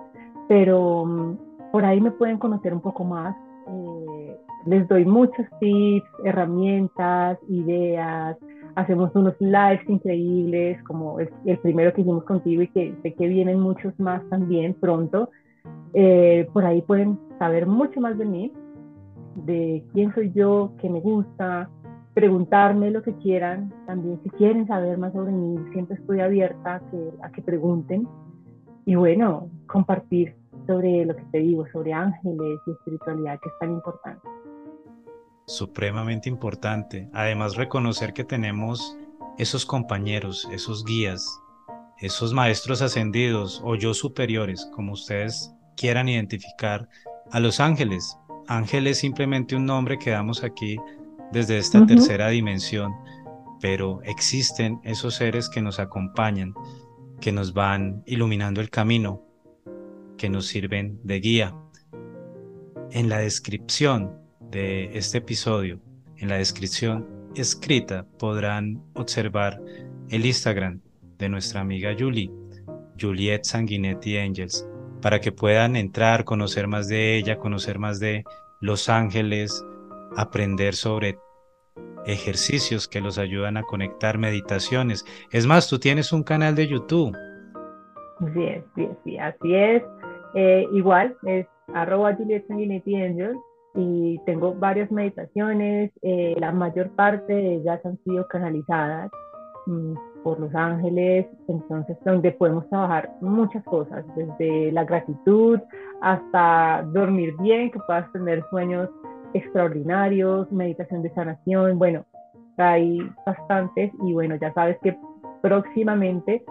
pero 0.48 1.04
mm, 1.04 1.36
por 1.70 1.84
ahí 1.84 2.00
me 2.00 2.10
pueden 2.10 2.38
conocer 2.38 2.74
un 2.74 2.80
poco 2.80 3.04
más. 3.04 3.36
Eh, 3.68 4.36
les 4.66 4.86
doy 4.88 5.04
muchos 5.04 5.46
tips, 5.60 6.08
herramientas, 6.24 7.38
ideas. 7.48 8.36
Hacemos 8.74 9.14
unos 9.14 9.34
lives 9.40 9.88
increíbles, 9.88 10.82
como 10.84 11.18
el, 11.20 11.58
primero 11.58 11.92
que 11.92 12.00
hicimos 12.00 12.24
contigo 12.24 12.62
y 12.62 12.68
que 12.68 12.94
sé 13.02 13.14
que 13.14 13.28
vienen 13.28 13.60
muchos 13.60 13.98
más 13.98 14.26
también 14.30 14.74
pronto. 14.74 15.30
Eh, 15.94 16.48
por 16.52 16.64
ahí 16.64 16.80
pueden 16.82 17.18
saber 17.38 17.66
mucho 17.66 18.00
más 18.00 18.16
de 18.16 18.24
mí, 18.24 18.52
de 19.34 19.84
quién 19.92 20.14
soy 20.14 20.32
yo, 20.32 20.72
qué 20.80 20.88
me 20.88 21.00
gusta, 21.00 21.68
preguntarme 22.14 22.90
lo 22.90 23.02
que 23.02 23.14
quieran. 23.16 23.72
También 23.86 24.20
si 24.22 24.30
quieren 24.30 24.66
saber 24.66 24.96
más 24.96 25.12
sobre 25.12 25.32
mí, 25.32 25.58
siempre 25.72 25.96
estoy 25.96 26.20
abierta 26.20 26.76
a 26.76 26.80
que, 26.90 27.10
a 27.22 27.30
que 27.30 27.42
pregunten. 27.42 28.08
Y 28.86 28.94
bueno, 28.94 29.48
compartir 29.66 30.34
sobre 30.66 31.04
lo 31.04 31.14
que 31.14 31.24
te 31.30 31.38
digo, 31.38 31.66
sobre 31.72 31.92
ángeles 31.92 32.58
y 32.66 32.70
espiritualidad, 32.70 33.38
que 33.40 33.48
es 33.48 33.58
tan 33.60 33.72
importante. 33.72 34.28
Supremamente 35.46 36.28
importante. 36.28 37.08
Además, 37.12 37.56
reconocer 37.56 38.12
que 38.12 38.24
tenemos 38.24 38.96
esos 39.38 39.66
compañeros, 39.66 40.48
esos 40.52 40.84
guías, 40.84 41.40
esos 41.98 42.32
maestros 42.32 42.82
ascendidos 42.82 43.60
o 43.64 43.74
yo 43.74 43.94
superiores, 43.94 44.68
como 44.72 44.92
ustedes 44.92 45.52
quieran 45.76 46.08
identificar, 46.08 46.88
a 47.30 47.40
los 47.40 47.60
ángeles. 47.60 48.16
Ángel 48.46 48.86
es 48.86 48.98
simplemente 48.98 49.56
un 49.56 49.66
nombre 49.66 49.98
que 49.98 50.10
damos 50.10 50.44
aquí 50.44 50.76
desde 51.32 51.58
esta 51.58 51.86
tercera 51.86 52.28
dimensión, 52.28 52.92
pero 53.60 54.00
existen 54.02 54.80
esos 54.84 55.14
seres 55.14 55.48
que 55.48 55.62
nos 55.62 55.78
acompañan, 55.78 56.54
que 57.20 57.32
nos 57.32 57.54
van 57.54 58.02
iluminando 58.06 58.60
el 58.60 58.68
camino, 58.68 59.22
que 60.18 60.28
nos 60.28 60.46
sirven 60.46 61.00
de 61.04 61.20
guía. 61.20 61.56
En 62.90 63.08
la 63.08 63.18
descripción 63.18 64.21
de 64.52 64.96
este 64.96 65.18
episodio, 65.18 65.80
en 66.18 66.28
la 66.28 66.36
descripción 66.36 67.08
escrita, 67.34 68.06
podrán 68.18 68.82
observar 68.94 69.58
el 70.10 70.26
Instagram 70.26 70.80
de 71.18 71.30
nuestra 71.30 71.62
amiga 71.62 71.96
Julie, 71.98 72.30
Juliet 73.00 73.44
Sanguinetti 73.44 74.18
Angels, 74.18 74.68
para 75.00 75.20
que 75.20 75.32
puedan 75.32 75.74
entrar, 75.74 76.24
conocer 76.24 76.68
más 76.68 76.86
de 76.88 77.16
ella, 77.16 77.38
conocer 77.38 77.78
más 77.78 77.98
de 77.98 78.24
Los 78.60 78.90
Ángeles, 78.90 79.64
aprender 80.16 80.74
sobre 80.74 81.18
ejercicios 82.04 82.86
que 82.86 83.00
los 83.00 83.16
ayudan 83.16 83.56
a 83.56 83.62
conectar 83.62 84.18
meditaciones. 84.18 85.04
Es 85.30 85.46
más, 85.46 85.68
tú 85.68 85.78
tienes 85.78 86.12
un 86.12 86.22
canal 86.22 86.54
de 86.54 86.68
YouTube. 86.68 87.16
Sí, 88.34 88.48
sí, 88.74 88.88
sí, 89.02 89.18
así 89.18 89.54
es. 89.54 89.82
Eh, 90.34 90.66
igual 90.74 91.16
es 91.24 91.46
arroba 91.74 92.14
Juliet 92.14 92.46
Sanguinetti 92.46 92.96
Angel 92.96 93.34
y 93.74 94.18
tengo 94.26 94.54
varias 94.54 94.90
meditaciones, 94.90 95.90
eh, 96.02 96.34
la 96.38 96.52
mayor 96.52 96.90
parte 96.90 97.32
de 97.32 97.54
ellas 97.56 97.80
han 97.84 97.98
sido 98.04 98.26
canalizadas 98.28 99.10
mm, 99.66 99.94
por 100.22 100.38
los 100.38 100.54
ángeles, 100.54 101.26
entonces 101.48 101.96
donde 102.04 102.32
podemos 102.32 102.68
trabajar 102.68 103.10
muchas 103.20 103.64
cosas, 103.64 104.04
desde 104.14 104.72
la 104.72 104.84
gratitud 104.84 105.58
hasta 106.00 106.82
dormir 106.92 107.34
bien, 107.40 107.70
que 107.70 107.78
puedas 107.86 108.10
tener 108.12 108.44
sueños 108.50 108.88
extraordinarios, 109.34 110.50
meditación 110.52 111.02
de 111.02 111.10
sanación, 111.14 111.78
bueno, 111.78 112.04
hay 112.58 112.98
bastantes 113.24 113.90
y 114.04 114.12
bueno, 114.12 114.36
ya 114.36 114.52
sabes 114.52 114.78
que 114.82 114.96
próximamente 115.40 116.44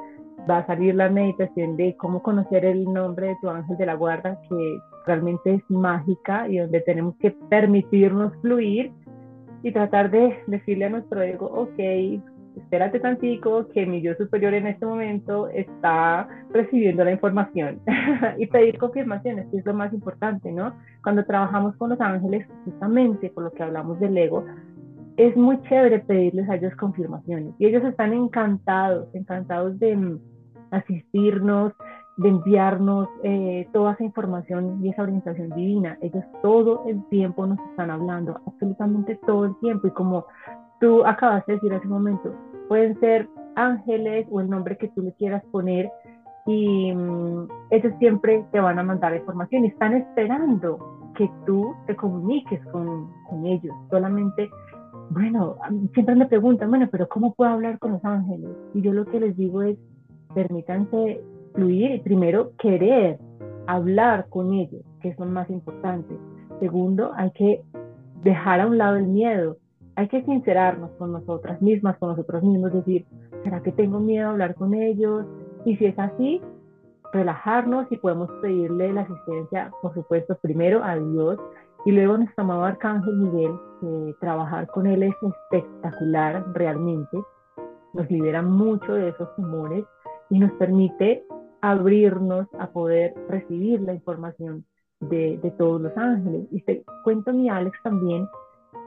va 0.49 0.59
a 0.59 0.67
salir 0.67 0.95
la 0.95 1.09
meditación 1.09 1.77
de 1.77 1.95
cómo 1.97 2.21
conocer 2.21 2.65
el 2.65 2.85
nombre 2.85 3.29
de 3.29 3.37
tu 3.41 3.49
ángel 3.49 3.77
de 3.77 3.85
la 3.85 3.95
guarda, 3.95 4.39
que 4.49 4.79
realmente 5.05 5.55
es 5.55 5.63
mágica 5.69 6.47
y 6.47 6.57
donde 6.57 6.81
tenemos 6.81 7.15
que 7.17 7.31
permitirnos 7.49 8.33
fluir 8.41 8.91
y 9.63 9.71
tratar 9.71 10.09
de 10.09 10.37
decirle 10.47 10.85
a 10.85 10.89
nuestro 10.89 11.21
ego, 11.21 11.45
ok, 11.45 11.79
espérate 12.57 12.99
tantico 12.99 13.67
que 13.69 13.85
mi 13.85 14.01
yo 14.01 14.13
superior 14.15 14.53
en 14.53 14.67
este 14.67 14.85
momento 14.85 15.47
está 15.49 16.27
recibiendo 16.51 17.03
la 17.03 17.11
información 17.11 17.79
y 18.37 18.47
pedir 18.47 18.77
confirmaciones, 18.77 19.47
que 19.51 19.57
es 19.57 19.65
lo 19.65 19.73
más 19.73 19.93
importante, 19.93 20.51
¿no? 20.51 20.73
Cuando 21.03 21.23
trabajamos 21.25 21.75
con 21.77 21.91
los 21.91 22.01
ángeles, 22.01 22.47
justamente 22.65 23.29
por 23.29 23.43
lo 23.43 23.51
que 23.51 23.63
hablamos 23.63 23.99
del 23.99 24.17
ego, 24.17 24.45
es 25.17 25.35
muy 25.35 25.61
chévere 25.63 25.99
pedirles 25.99 26.49
a 26.49 26.55
ellos 26.55 26.73
confirmaciones 26.75 27.53
y 27.59 27.67
ellos 27.67 27.83
están 27.83 28.13
encantados, 28.13 29.13
encantados 29.13 29.77
de 29.79 30.19
asistirnos, 30.71 31.73
de 32.17 32.29
enviarnos 32.29 33.07
eh, 33.23 33.67
toda 33.73 33.93
esa 33.93 34.03
información 34.03 34.83
y 34.83 34.89
esa 34.89 35.03
orientación 35.03 35.49
divina. 35.51 35.97
Ellos 36.01 36.23
todo 36.41 36.83
el 36.87 37.03
tiempo 37.09 37.45
nos 37.45 37.59
están 37.71 37.89
hablando, 37.89 38.39
absolutamente 38.45 39.19
todo 39.25 39.45
el 39.45 39.59
tiempo. 39.59 39.87
Y 39.87 39.91
como 39.91 40.25
tú 40.79 41.05
acabas 41.05 41.45
de 41.45 41.53
decir 41.53 41.73
hace 41.73 41.87
un 41.87 41.93
momento, 41.93 42.33
pueden 42.67 42.99
ser 42.99 43.27
ángeles 43.55 44.27
o 44.29 44.41
el 44.41 44.49
nombre 44.49 44.77
que 44.77 44.89
tú 44.89 45.01
le 45.01 45.13
quieras 45.13 45.43
poner 45.51 45.89
y 46.45 46.91
mm, 46.93 47.47
ellos 47.69 47.93
siempre 47.99 48.45
te 48.51 48.59
van 48.59 48.79
a 48.79 48.83
mandar 48.83 49.15
información 49.15 49.65
y 49.65 49.67
están 49.67 49.93
esperando 49.93 50.79
que 51.15 51.29
tú 51.45 51.75
te 51.87 51.95
comuniques 51.95 52.63
con, 52.67 53.11
con 53.29 53.45
ellos. 53.45 53.75
Solamente, 53.89 54.49
bueno, 55.09 55.55
siempre 55.93 56.15
me 56.15 56.25
preguntan, 56.25 56.69
bueno, 56.69 56.87
pero 56.91 57.07
¿cómo 57.09 57.33
puedo 57.33 57.51
hablar 57.51 57.77
con 57.79 57.93
los 57.93 58.05
ángeles? 58.05 58.49
Y 58.73 58.81
yo 58.81 58.93
lo 58.93 59.05
que 59.05 59.19
les 59.19 59.35
digo 59.37 59.61
es, 59.61 59.77
permítanse 60.33 61.21
fluir. 61.53 62.01
Primero 62.03 62.51
querer 62.57 63.19
hablar 63.67 64.27
con 64.29 64.53
ellos, 64.53 64.81
que 65.01 65.09
es 65.09 65.19
lo 65.19 65.25
más 65.25 65.49
importante. 65.49 66.15
Segundo, 66.59 67.11
hay 67.15 67.31
que 67.31 67.61
dejar 68.23 68.61
a 68.61 68.67
un 68.67 68.77
lado 68.77 68.97
el 68.97 69.07
miedo, 69.07 69.57
hay 69.95 70.07
que 70.07 70.23
sincerarnos 70.23 70.91
con 70.91 71.11
nosotras 71.11 71.61
mismas, 71.61 71.97
con 71.97 72.09
nosotros 72.09 72.43
mismos, 72.43 72.73
decir, 72.73 73.05
¿será 73.43 73.61
que 73.61 73.71
tengo 73.71 73.99
miedo 73.99 74.27
a 74.27 74.31
hablar 74.31 74.55
con 74.55 74.73
ellos? 74.73 75.25
Y 75.65 75.75
si 75.77 75.85
es 75.85 75.99
así, 75.99 76.41
relajarnos 77.13 77.91
y 77.91 77.97
podemos 77.97 78.29
pedirle 78.41 78.93
la 78.93 79.01
asistencia, 79.01 79.71
por 79.81 79.93
supuesto, 79.93 80.37
primero 80.41 80.83
a 80.83 80.95
Dios. 80.95 81.37
Y 81.85 81.91
luego 81.91 82.13
a 82.13 82.17
nuestro 82.19 82.43
amado 82.43 82.63
Arcángel 82.63 83.15
Miguel, 83.17 83.51
que 83.79 84.15
trabajar 84.19 84.67
con 84.67 84.85
él 84.85 85.03
es 85.03 85.15
espectacular 85.23 86.45
realmente, 86.53 87.17
nos 87.93 88.09
libera 88.09 88.41
mucho 88.41 88.93
de 88.93 89.09
esos 89.09 89.35
temores 89.35 89.83
y 90.31 90.39
nos 90.39 90.51
permite 90.53 91.23
abrirnos 91.61 92.47
a 92.57 92.67
poder 92.67 93.13
recibir 93.29 93.81
la 93.81 93.93
información 93.93 94.65
de, 94.99 95.53
todos 95.57 95.81
los 95.81 95.95
ángeles. 95.97 96.47
Y 96.51 96.61
te 96.61 96.83
cuento 97.03 97.33
mi 97.33 97.49
Alex 97.49 97.77
también 97.83 98.27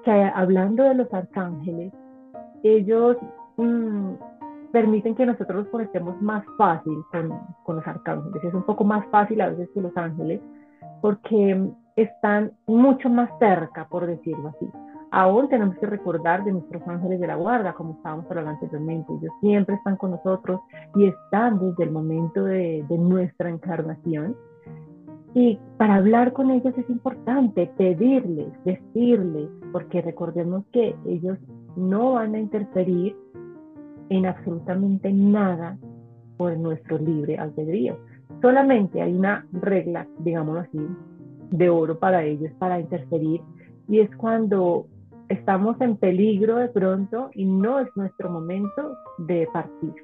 que 0.04 0.10
hablando 0.10 0.82
de 0.84 0.94
los 0.94 1.12
arcángeles, 1.12 1.92
ellos 2.62 3.16
mm, 3.56 4.14
permiten 4.72 5.14
que 5.14 5.26
nosotros 5.26 5.64
nos 5.64 5.68
conectemos 5.68 6.20
más 6.20 6.44
fácil 6.58 6.98
con, 7.12 7.30
con 7.64 7.76
los 7.76 7.86
arcángeles. 7.86 8.42
Es 8.42 8.54
un 8.54 8.64
poco 8.64 8.84
más 8.84 9.06
fácil 9.10 9.40
a 9.40 9.50
veces 9.50 9.68
que 9.72 9.80
los 9.80 9.96
ángeles 9.96 10.40
porque 11.00 11.70
están 11.96 12.52
mucho 12.66 13.08
más 13.10 13.30
cerca, 13.38 13.86
por 13.88 14.06
decirlo 14.06 14.48
así. 14.48 14.66
Aún 15.16 15.49
tenemos 15.49 15.76
que 15.78 15.87
recordar 15.87 16.42
de 16.42 16.50
nuestros 16.50 16.83
ángeles 16.88 17.21
de 17.21 17.28
la 17.28 17.37
guarda, 17.37 17.73
como 17.73 17.92
estábamos 17.92 18.28
hablando 18.28 18.50
anteriormente. 18.50 19.12
Ellos 19.12 19.33
siempre 19.40 19.76
están 19.76 19.97
con 19.97 20.11
nosotros 20.11 20.61
y 20.97 21.06
están 21.06 21.61
desde 21.61 21.85
el 21.85 21.92
momento 21.92 22.42
de, 22.42 22.85
de 22.88 22.99
nuestra 22.99 23.49
encarnación. 23.49 24.35
Y 25.33 25.61
para 25.76 25.94
hablar 25.94 26.33
con 26.33 26.50
ellos 26.50 26.76
es 26.76 26.90
importante 26.90 27.71
pedirles, 27.76 28.49
decirles, 28.64 29.49
porque 29.71 30.02
recordemos 30.02 30.64
que 30.73 30.97
ellos 31.06 31.38
no 31.76 32.14
van 32.14 32.35
a 32.35 32.40
interferir 32.40 33.16
en 34.09 34.26
absolutamente 34.26 35.12
nada 35.12 35.78
por 36.37 36.56
nuestro 36.56 36.99
libre 36.99 37.38
albedrío. 37.38 37.99
Solamente 38.42 39.00
hay 39.00 39.14
una 39.14 39.47
regla, 39.52 40.09
digámoslo 40.18 40.62
así, 40.62 40.88
de 41.52 41.71
oro 41.71 42.00
para 42.00 42.25
ellos 42.25 42.50
para 42.59 42.80
interferir 42.80 43.40
y 43.87 44.00
es 44.00 44.11
cuando 44.16 44.87
estamos 45.34 45.80
en 45.80 45.96
peligro 45.96 46.56
de 46.56 46.68
pronto 46.68 47.30
y 47.34 47.44
no 47.44 47.78
es 47.78 47.88
nuestro 47.96 48.30
momento 48.30 48.96
de 49.18 49.48
partir. 49.52 49.94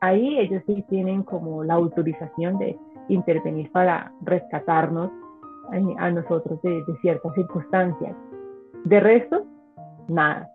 Ahí 0.00 0.38
ellos 0.38 0.62
sí 0.66 0.84
tienen 0.88 1.22
como 1.22 1.62
la 1.62 1.74
autorización 1.74 2.58
de 2.58 2.78
intervenir 3.08 3.70
para 3.72 4.12
rescatarnos 4.22 5.10
a 5.98 6.10
nosotros 6.10 6.60
de, 6.62 6.70
de 6.70 6.96
ciertas 7.00 7.32
circunstancias. 7.34 8.16
De 8.84 8.98
resto, 8.98 9.44
nada 10.08 10.48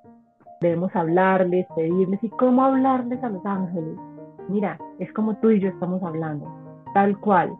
debemos 0.62 0.96
hablarles, 0.96 1.66
pedirles. 1.76 2.24
¿Y 2.24 2.30
cómo 2.30 2.64
hablarles 2.64 3.24
a 3.24 3.30
los 3.30 3.46
ángeles? 3.46 3.98
Mira, 4.50 4.78
es 5.00 5.12
como 5.14 5.36
tú 5.38 5.50
y 5.52 5.60
yo 5.60 5.70
estamos 5.70 6.02
hablando, 6.04 6.48
tal 6.94 7.20
cual, 7.20 7.52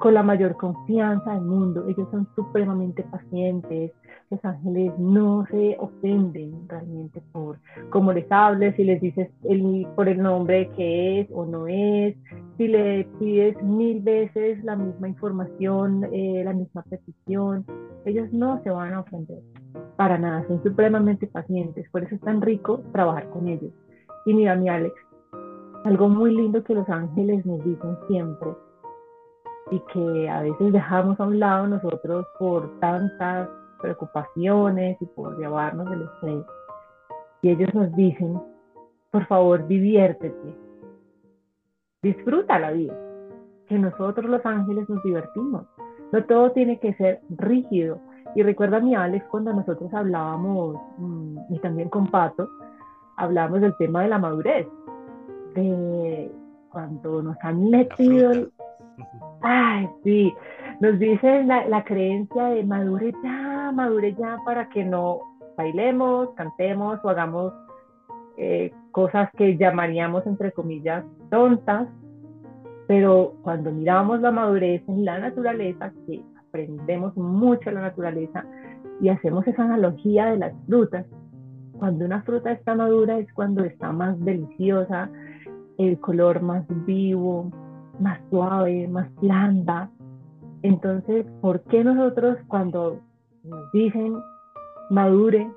con 0.00 0.14
la 0.14 0.22
mayor 0.22 0.56
confianza 0.56 1.32
del 1.32 1.42
mundo. 1.42 1.86
Ellos 1.88 2.08
son 2.10 2.26
supremamente 2.34 3.02
pacientes. 3.04 3.92
Los 4.28 4.44
ángeles 4.44 4.92
no 4.98 5.46
se 5.46 5.76
ofenden 5.78 6.68
realmente 6.68 7.22
por 7.32 7.58
cómo 7.90 8.12
les 8.12 8.26
hables, 8.30 8.74
si 8.74 8.82
les 8.82 9.00
dices 9.00 9.30
el, 9.44 9.86
por 9.94 10.08
el 10.08 10.20
nombre 10.20 10.68
que 10.76 11.20
es 11.20 11.28
o 11.32 11.44
no 11.46 11.68
es, 11.68 12.16
si 12.56 12.66
le 12.66 13.04
pides 13.20 13.62
mil 13.62 14.00
veces 14.02 14.62
la 14.64 14.74
misma 14.74 15.08
información, 15.08 16.08
eh, 16.12 16.42
la 16.44 16.52
misma 16.52 16.82
petición. 16.82 17.64
Ellos 18.04 18.32
no 18.32 18.60
se 18.64 18.70
van 18.70 18.94
a 18.94 19.00
ofender 19.00 19.38
para 19.96 20.18
nada, 20.18 20.46
son 20.48 20.62
supremamente 20.62 21.26
pacientes, 21.26 21.88
por 21.90 22.02
eso 22.02 22.16
es 22.16 22.20
tan 22.20 22.40
rico 22.40 22.82
trabajar 22.92 23.28
con 23.30 23.46
ellos. 23.46 23.70
Y 24.26 24.34
mira, 24.34 24.56
mi 24.56 24.68
Alex, 24.68 24.94
algo 25.84 26.08
muy 26.08 26.34
lindo 26.34 26.64
que 26.64 26.74
los 26.74 26.88
ángeles 26.88 27.46
nos 27.46 27.64
dicen 27.64 27.96
siempre 28.08 28.48
y 29.70 29.80
que 29.92 30.28
a 30.28 30.42
veces 30.42 30.72
dejamos 30.72 31.18
a 31.20 31.24
un 31.26 31.38
lado 31.38 31.66
nosotros 31.66 32.26
por 32.38 32.78
tantas 32.80 33.48
preocupaciones 33.80 34.96
y 35.00 35.06
por 35.06 35.38
llevarnos 35.38 35.88
del 35.90 36.02
estrés. 36.02 36.44
Y 37.42 37.50
ellos 37.50 37.74
nos 37.74 37.94
dicen, 37.94 38.40
por 39.10 39.26
favor, 39.26 39.66
diviértete, 39.66 40.56
disfruta 42.02 42.58
la 42.58 42.72
vida, 42.72 42.94
que 43.68 43.78
nosotros 43.78 44.26
los 44.26 44.44
ángeles 44.44 44.88
nos 44.88 45.02
divertimos. 45.02 45.64
No 46.12 46.24
todo 46.24 46.52
tiene 46.52 46.78
que 46.78 46.94
ser 46.94 47.20
rígido, 47.30 47.98
y 48.34 48.42
recuerda 48.42 48.80
mi 48.80 48.94
Alex 48.94 49.24
cuando 49.30 49.52
nosotros 49.52 49.92
hablábamos, 49.94 50.76
mm, 50.98 51.54
y 51.54 51.58
también 51.60 51.88
con 51.88 52.06
Pato, 52.08 52.48
hablábamos 53.16 53.60
del 53.62 53.76
tema 53.78 54.02
de 54.02 54.08
la 54.08 54.18
madurez, 54.18 54.66
de 55.54 56.30
cuando 56.70 57.22
nos 57.22 57.36
han 57.42 57.70
metido... 57.70 58.32
Ay, 59.40 59.88
sí, 60.04 60.34
nos 60.80 60.98
dicen 60.98 61.48
la, 61.48 61.84
creencia 61.84 62.44
de 62.46 62.64
madure 62.64 63.12
ya, 63.22 63.55
madure 63.72 64.14
ya 64.14 64.38
para 64.44 64.68
que 64.68 64.84
no 64.84 65.20
bailemos, 65.56 66.30
cantemos 66.34 66.98
o 67.02 67.08
hagamos 67.08 67.52
eh, 68.36 68.72
cosas 68.92 69.30
que 69.36 69.56
llamaríamos 69.56 70.26
entre 70.26 70.52
comillas 70.52 71.04
tontas, 71.30 71.88
pero 72.86 73.34
cuando 73.42 73.72
miramos 73.72 74.20
la 74.20 74.30
madurez 74.30 74.82
en 74.88 75.04
la 75.04 75.18
naturaleza, 75.18 75.92
que 76.06 76.22
aprendemos 76.48 77.16
mucho 77.16 77.70
la 77.70 77.80
naturaleza 77.80 78.44
y 79.00 79.08
hacemos 79.08 79.46
esa 79.46 79.64
analogía 79.64 80.26
de 80.26 80.38
las 80.38 80.52
frutas. 80.66 81.06
Cuando 81.78 82.04
una 82.04 82.22
fruta 82.22 82.52
está 82.52 82.74
madura 82.74 83.18
es 83.18 83.30
cuando 83.32 83.64
está 83.64 83.92
más 83.92 84.18
deliciosa, 84.24 85.10
el 85.78 85.98
color 86.00 86.40
más 86.40 86.64
vivo, 86.86 87.50
más 88.00 88.18
suave, 88.30 88.88
más 88.88 89.08
blanda. 89.16 89.90
Entonces, 90.62 91.26
¿por 91.40 91.62
qué 91.64 91.84
nosotros 91.84 92.38
cuando 92.48 93.00
nos 93.48 93.70
dicen 93.72 94.18
madure 94.90 95.50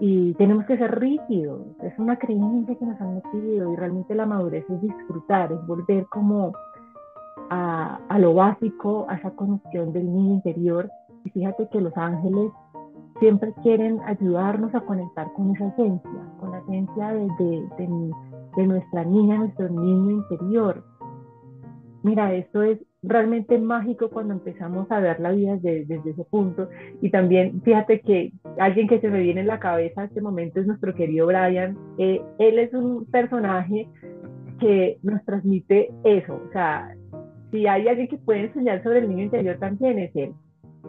y 0.00 0.34
tenemos 0.34 0.64
que 0.66 0.78
ser 0.78 0.98
rígidos? 0.98 1.60
Es 1.82 1.98
una 1.98 2.16
creencia 2.18 2.76
que 2.76 2.84
nos 2.84 3.00
han 3.00 3.16
metido 3.16 3.72
y 3.72 3.76
realmente 3.76 4.14
la 4.14 4.26
madurez 4.26 4.64
es 4.68 4.80
disfrutar, 4.80 5.52
es 5.52 5.66
volver 5.66 6.06
como 6.06 6.52
a, 7.50 8.18
lo 8.18 8.34
básico, 8.34 9.06
a 9.08 9.16
esa 9.16 9.30
conexión 9.30 9.92
del 9.92 10.12
niño 10.12 10.34
interior. 10.34 10.90
Y 11.24 11.30
fíjate 11.30 11.68
que 11.70 11.80
los 11.80 11.96
ángeles 11.96 12.52
siempre 13.20 13.52
quieren 13.62 14.00
ayudarnos 14.02 14.74
a 14.74 14.80
conectar 14.80 15.32
con 15.34 15.54
esa 15.54 15.66
esencia, 15.68 16.20
con 16.38 16.52
la 16.52 16.58
esencia 16.58 17.08
de, 17.08 17.66
de, 18.56 18.66
nuestra 18.66 19.04
niña, 19.04 19.38
nuestro 19.38 19.68
niño 19.68 20.10
interior. 20.10 20.84
Mira, 22.02 22.32
esto 22.32 22.62
es 22.62 22.78
realmente 23.02 23.58
mágico 23.58 24.10
cuando 24.10 24.34
empezamos 24.34 24.90
a 24.90 25.00
ver 25.00 25.20
la 25.20 25.32
vida 25.32 25.56
desde, 25.56 25.98
ese 26.04 26.24
punto. 26.24 26.68
Y 27.00 27.10
también 27.10 27.62
fíjate 27.62 28.00
que 28.00 28.32
alguien 28.58 28.88
que 28.88 29.00
se 29.00 29.08
me 29.08 29.20
viene 29.20 29.42
en 29.42 29.46
la 29.46 29.60
cabeza 29.60 30.02
en 30.02 30.08
este 30.08 30.20
momento 30.20 30.60
es 30.60 30.66
nuestro 30.66 30.94
querido 30.94 31.26
Brian. 31.26 31.76
Eh, 31.98 32.22
él 32.38 32.58
es 32.58 32.72
un 32.74 33.06
personaje 33.06 33.88
que 34.60 34.98
nos 35.02 35.24
transmite 35.24 35.90
eso, 36.02 36.34
o 36.34 36.52
sea, 36.52 36.92
si 37.52 37.66
hay 37.66 37.86
alguien 37.86 38.08
que 38.08 38.18
puede 38.18 38.46
enseñar 38.46 38.82
sobre 38.82 38.98
el 38.98 39.08
niño 39.08 39.24
interior 39.24 39.56
también 39.58 39.98
es 39.98 40.14
él. 40.16 40.32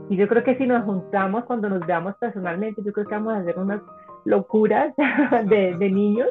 Y 0.09 0.17
yo 0.17 0.27
creo 0.27 0.43
que 0.43 0.57
si 0.57 0.65
nos 0.65 0.83
juntamos 0.85 1.45
cuando 1.45 1.69
nos 1.69 1.85
veamos 1.85 2.15
personalmente, 2.19 2.81
yo 2.83 2.91
creo 2.91 3.05
que 3.05 3.15
vamos 3.15 3.33
a 3.33 3.39
hacer 3.39 3.57
unas 3.59 3.81
locuras 4.25 4.93
de, 5.49 5.75
de 5.77 5.89
niños 5.89 6.29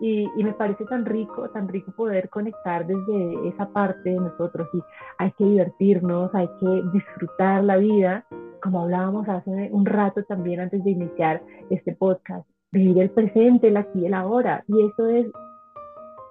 y, 0.00 0.28
y, 0.36 0.44
me 0.44 0.52
parece 0.52 0.84
tan 0.84 1.04
rico, 1.04 1.48
tan 1.50 1.68
rico 1.68 1.92
poder 1.92 2.28
conectar 2.28 2.86
desde 2.86 3.48
esa 3.48 3.66
parte 3.68 4.10
de 4.10 4.16
nosotros 4.16 4.68
y 4.74 4.82
hay 5.18 5.32
que 5.32 5.44
divertirnos, 5.44 6.34
hay 6.34 6.48
que 6.60 6.82
disfrutar 6.92 7.64
la 7.64 7.76
vida, 7.76 8.24
como 8.62 8.82
hablábamos 8.82 9.28
hace 9.28 9.70
un 9.72 9.86
rato 9.86 10.22
también 10.24 10.60
antes 10.60 10.82
de 10.84 10.90
iniciar 10.90 11.42
este 11.70 11.94
podcast, 11.94 12.46
vivir 12.72 12.98
el 12.98 13.10
presente, 13.10 13.68
el 13.68 13.76
aquí 13.76 14.00
y 14.00 14.06
el 14.06 14.14
ahora. 14.14 14.64
Y 14.68 14.86
eso 14.86 15.06
es 15.08 15.26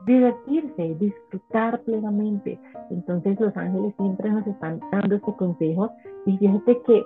divertirse, 0.06 0.96
disfrutar 1.00 1.82
plenamente. 1.82 2.60
Entonces 2.92 3.40
los 3.40 3.56
ángeles 3.58 3.94
siempre 3.98 4.30
nos 4.30 4.46
están 4.48 4.80
dando 4.92 5.16
este 5.16 5.34
consejo 5.36 5.92
y 6.26 6.38
fíjate 6.38 6.82
que 6.86 7.06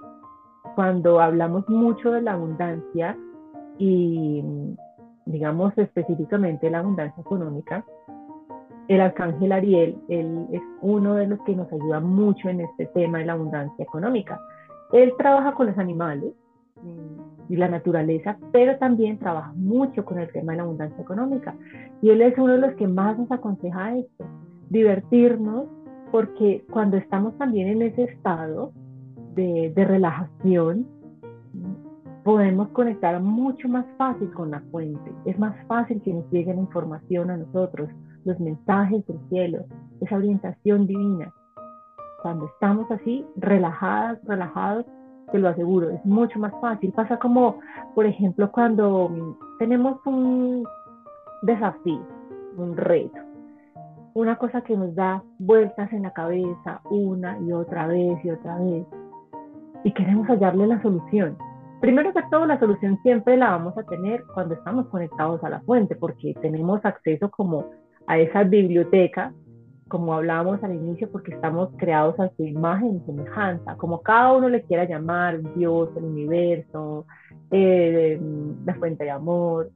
cuando 0.75 1.19
hablamos 1.19 1.67
mucho 1.69 2.11
de 2.11 2.21
la 2.21 2.33
abundancia 2.33 3.17
y 3.77 4.43
digamos 5.29 5.77
específicamente 5.77 6.69
la 6.69 6.79
abundancia 6.79 7.21
económica, 7.21 7.85
el 8.87 9.01
arcángel 9.01 9.51
Ariel, 9.51 9.95
él 10.07 10.47
es 10.51 10.61
uno 10.81 11.13
de 11.15 11.27
los 11.27 11.39
que 11.41 11.55
nos 11.55 11.71
ayuda 11.71 11.99
mucho 11.99 12.49
en 12.49 12.61
este 12.61 12.87
tema 12.87 13.19
de 13.19 13.25
la 13.25 13.33
abundancia 13.33 13.83
económica. 13.83 14.39
Él 14.91 15.13
trabaja 15.17 15.53
con 15.53 15.67
los 15.67 15.77
animales, 15.77 16.33
y 17.49 17.55
la 17.55 17.67
naturaleza, 17.67 18.37
pero 18.51 18.77
también 18.77 19.17
trabaja 19.17 19.51
mucho 19.55 20.05
con 20.05 20.19
el 20.19 20.31
tema 20.31 20.53
de 20.53 20.57
la 20.57 20.63
abundancia 20.63 21.01
económica. 21.01 21.55
Y 22.01 22.11
él 22.11 22.21
es 22.21 22.37
uno 22.37 22.53
de 22.53 22.59
los 22.59 22.73
que 22.75 22.87
más 22.87 23.17
nos 23.17 23.31
aconseja 23.31 23.97
esto, 23.97 24.25
divertirnos, 24.69 25.65
porque 26.11 26.63
cuando 26.71 26.97
estamos 26.97 27.35
también 27.37 27.67
en 27.69 27.81
ese 27.81 28.03
estado 28.03 28.71
de, 29.33 29.73
de 29.75 29.85
relajación, 29.85 30.87
podemos 32.29 32.69
conectar 32.69 33.19
mucho 33.19 33.67
más 33.67 33.87
fácil 33.97 34.31
con 34.33 34.51
la 34.51 34.59
fuente. 34.69 35.11
Es 35.25 35.39
más 35.39 35.55
fácil 35.65 35.99
que 36.03 36.13
nos 36.13 36.29
llegue 36.29 36.53
la 36.53 36.61
información 36.61 37.31
a 37.31 37.37
nosotros, 37.37 37.89
los 38.23 38.39
mensajes 38.39 39.03
del 39.07 39.19
cielo, 39.29 39.65
esa 39.99 40.15
orientación 40.15 40.85
divina. 40.85 41.33
Cuando 42.21 42.45
estamos 42.45 42.85
así, 42.91 43.25
relajadas, 43.35 44.19
relajados, 44.25 44.85
te 45.31 45.39
lo 45.39 45.49
aseguro, 45.49 45.89
es 45.89 46.05
mucho 46.05 46.37
más 46.37 46.53
fácil. 46.61 46.91
Pasa 46.91 47.17
como, 47.17 47.61
por 47.95 48.05
ejemplo, 48.05 48.51
cuando 48.51 49.35
tenemos 49.57 49.99
un 50.05 50.67
desafío, 51.41 52.05
un 52.57 52.77
reto, 52.77 53.17
una 54.13 54.35
cosa 54.35 54.61
que 54.61 54.77
nos 54.77 54.93
da 54.93 55.23
vueltas 55.39 55.91
en 55.93 56.03
la 56.03 56.13
cabeza 56.13 56.79
una 56.91 57.39
y 57.39 57.53
otra 57.53 57.87
vez 57.87 58.23
y 58.23 58.29
otra 58.29 58.59
vez, 58.59 58.85
y 59.83 59.91
queremos 59.93 60.27
hallarle 60.27 60.67
la 60.67 60.79
solución. 60.83 61.35
Primero 61.79 62.13
que 62.13 62.21
todo, 62.29 62.45
la 62.45 62.59
solución 62.59 62.99
siempre 63.03 63.37
la 63.37 63.51
vamos 63.51 63.77
a 63.77 63.83
tener 63.83 64.23
cuando 64.33 64.55
estamos 64.55 64.87
conectados 64.87 65.43
a 65.43 65.49
la 65.49 65.61
fuente, 65.61 65.95
porque 65.95 66.33
tenemos 66.41 66.83
acceso 66.83 67.29
como 67.29 67.71
a 68.07 68.17
esa 68.17 68.43
biblioteca, 68.43 69.33
como 69.87 70.13
hablábamos 70.13 70.63
al 70.63 70.75
inicio, 70.75 71.11
porque 71.11 71.33
estamos 71.33 71.69
creados 71.77 72.19
a 72.19 72.29
su 72.35 72.43
imagen 72.43 72.97
y 72.97 73.05
semejanza, 73.05 73.75
como 73.77 74.01
cada 74.01 74.33
uno 74.33 74.49
le 74.49 74.63
quiera 74.63 74.85
llamar, 74.85 75.41
Dios, 75.55 75.89
el 75.95 76.05
universo, 76.05 77.05
eh, 77.51 78.19
la 78.65 78.75
fuente 78.75 79.05
de 79.05 79.11
amor, 79.11 79.71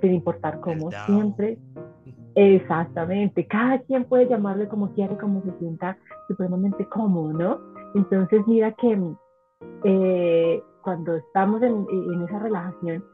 sin 0.00 0.14
importar 0.14 0.60
cómo, 0.60 0.90
siempre. 1.06 1.58
Exactamente, 2.34 3.46
cada 3.46 3.80
quien 3.80 4.04
puede 4.04 4.28
llamarle 4.28 4.68
como 4.68 4.92
quiere, 4.92 5.16
como 5.16 5.42
se 5.42 5.50
sienta 5.58 5.98
supremamente 6.28 6.86
cómodo, 6.86 7.32
¿no? 7.32 7.58
Entonces, 7.94 8.46
mira 8.46 8.72
que 8.72 8.96
eh, 9.82 10.62
cuando 10.82 11.16
estamos 11.16 11.62
en, 11.62 11.86
en, 11.90 12.22
esa 12.22 12.38
relajación, 12.38 13.04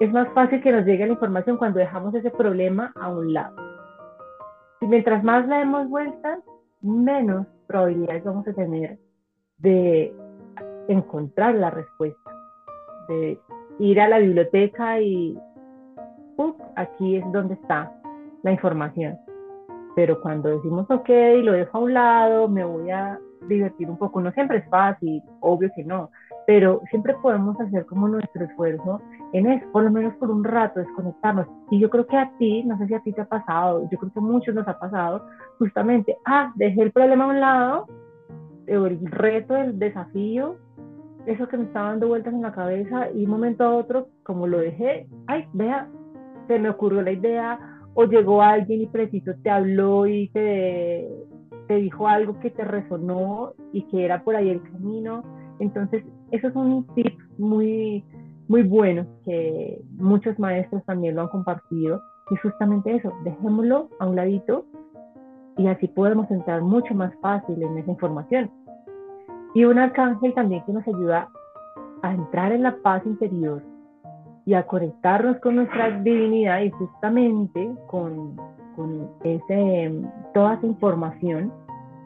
es 0.00 0.12
más 0.12 0.28
fácil 0.34 0.60
que 0.62 0.72
nos 0.72 0.84
llegue 0.84 1.06
la 1.06 1.12
información 1.12 1.56
cuando 1.56 1.78
dejamos 1.78 2.14
ese 2.14 2.30
problema 2.30 2.92
a 3.00 3.08
un 3.08 3.32
lado. 3.32 3.56
Y 4.80 4.86
mientras 4.86 5.24
más 5.24 5.46
le 5.48 5.56
demos 5.56 5.88
vueltas, 5.88 6.38
menos 6.80 7.46
probabilidades 7.66 8.24
vamos 8.24 8.46
a 8.46 8.52
tener 8.52 8.98
de 9.58 10.14
encontrar 10.88 11.54
la 11.54 11.70
respuesta, 11.70 12.30
de 13.08 13.40
ir 13.78 14.00
a 14.00 14.08
la 14.08 14.18
biblioteca 14.18 15.00
y 15.00 15.38
aquí 16.76 17.16
es 17.16 17.32
donde 17.32 17.54
está 17.54 17.92
la 18.42 18.52
información. 18.52 19.18
Pero 19.94 20.20
cuando 20.20 20.48
decimos, 20.48 20.86
ok, 20.88 21.08
lo 21.42 21.52
dejo 21.52 21.78
a 21.78 21.80
un 21.80 21.94
lado, 21.94 22.48
me 22.48 22.64
voy 22.64 22.90
a 22.90 23.18
divertir 23.48 23.88
un 23.90 23.96
poco, 23.96 24.20
no 24.20 24.30
siempre 24.32 24.58
es 24.58 24.68
fácil, 24.68 25.22
obvio 25.40 25.70
que 25.74 25.84
no, 25.84 26.10
pero 26.48 26.80
siempre 26.88 27.14
podemos 27.20 27.60
hacer 27.60 27.84
como 27.84 28.08
nuestro 28.08 28.42
esfuerzo 28.42 29.02
en 29.34 29.48
eso, 29.48 29.66
por 29.70 29.84
lo 29.84 29.90
menos 29.90 30.14
por 30.14 30.30
un 30.30 30.42
rato, 30.42 30.80
desconectarnos. 30.80 31.46
Y 31.70 31.78
yo 31.78 31.90
creo 31.90 32.06
que 32.06 32.16
a 32.16 32.32
ti, 32.38 32.64
no 32.64 32.78
sé 32.78 32.86
si 32.86 32.94
a 32.94 33.00
ti 33.00 33.12
te 33.12 33.20
ha 33.20 33.26
pasado, 33.26 33.86
yo 33.90 33.98
creo 33.98 34.10
que 34.10 34.18
a 34.18 34.22
muchos 34.22 34.54
nos 34.54 34.66
ha 34.66 34.78
pasado, 34.78 35.26
justamente, 35.58 36.16
ah, 36.24 36.50
dejé 36.54 36.80
el 36.80 36.92
problema 36.92 37.24
a 37.24 37.26
un 37.26 37.40
lado, 37.40 37.86
el 38.66 38.98
reto, 39.10 39.56
el 39.56 39.78
desafío, 39.78 40.56
eso 41.26 41.46
que 41.48 41.58
me 41.58 41.64
estaba 41.64 41.90
dando 41.90 42.08
vueltas 42.08 42.32
en 42.32 42.40
la 42.40 42.52
cabeza 42.52 43.10
y 43.10 43.26
un 43.26 43.30
momento 43.30 43.64
a 43.64 43.76
otro, 43.76 44.08
como 44.22 44.46
lo 44.46 44.56
dejé, 44.56 45.06
ay, 45.26 45.46
vea, 45.52 45.86
se 46.46 46.58
me 46.58 46.70
ocurrió 46.70 47.02
la 47.02 47.12
idea 47.12 47.58
o 47.92 48.04
llegó 48.04 48.40
alguien 48.40 48.80
y 48.80 48.86
preciso 48.86 49.32
te 49.42 49.50
habló 49.50 50.06
y 50.06 50.30
te, 50.30 51.10
te 51.66 51.74
dijo 51.74 52.08
algo 52.08 52.40
que 52.40 52.48
te 52.48 52.64
resonó 52.64 53.52
y 53.74 53.82
que 53.82 54.06
era 54.06 54.24
por 54.24 54.34
ahí 54.34 54.48
el 54.48 54.62
camino. 54.62 55.22
Entonces, 55.60 56.04
eso 56.30 56.48
es 56.48 56.56
un 56.56 56.86
tip 56.94 57.18
muy, 57.38 58.04
muy 58.48 58.62
bueno 58.62 59.06
que 59.24 59.80
muchos 59.96 60.38
maestros 60.38 60.84
también 60.84 61.14
lo 61.14 61.22
han 61.22 61.28
compartido. 61.28 62.02
Y 62.30 62.36
justamente 62.36 62.94
eso, 62.94 63.12
dejémoslo 63.24 63.88
a 63.98 64.06
un 64.06 64.16
ladito 64.16 64.64
y 65.56 65.66
así 65.66 65.88
podemos 65.88 66.30
entrar 66.30 66.62
mucho 66.62 66.94
más 66.94 67.12
fácil 67.20 67.62
en 67.62 67.78
esa 67.78 67.90
información. 67.90 68.50
Y 69.54 69.64
un 69.64 69.78
arcángel 69.78 70.34
también 70.34 70.62
que 70.64 70.72
nos 70.72 70.86
ayuda 70.86 71.28
a 72.02 72.14
entrar 72.14 72.52
en 72.52 72.62
la 72.62 72.76
paz 72.76 73.04
interior 73.06 73.62
y 74.44 74.54
a 74.54 74.66
conectarnos 74.66 75.38
con 75.40 75.56
nuestra 75.56 75.90
divinidad 76.00 76.60
y 76.60 76.70
justamente 76.70 77.70
con, 77.88 78.36
con 78.76 79.10
ese, 79.24 79.92
toda 80.32 80.54
esa 80.54 80.66
información 80.66 81.52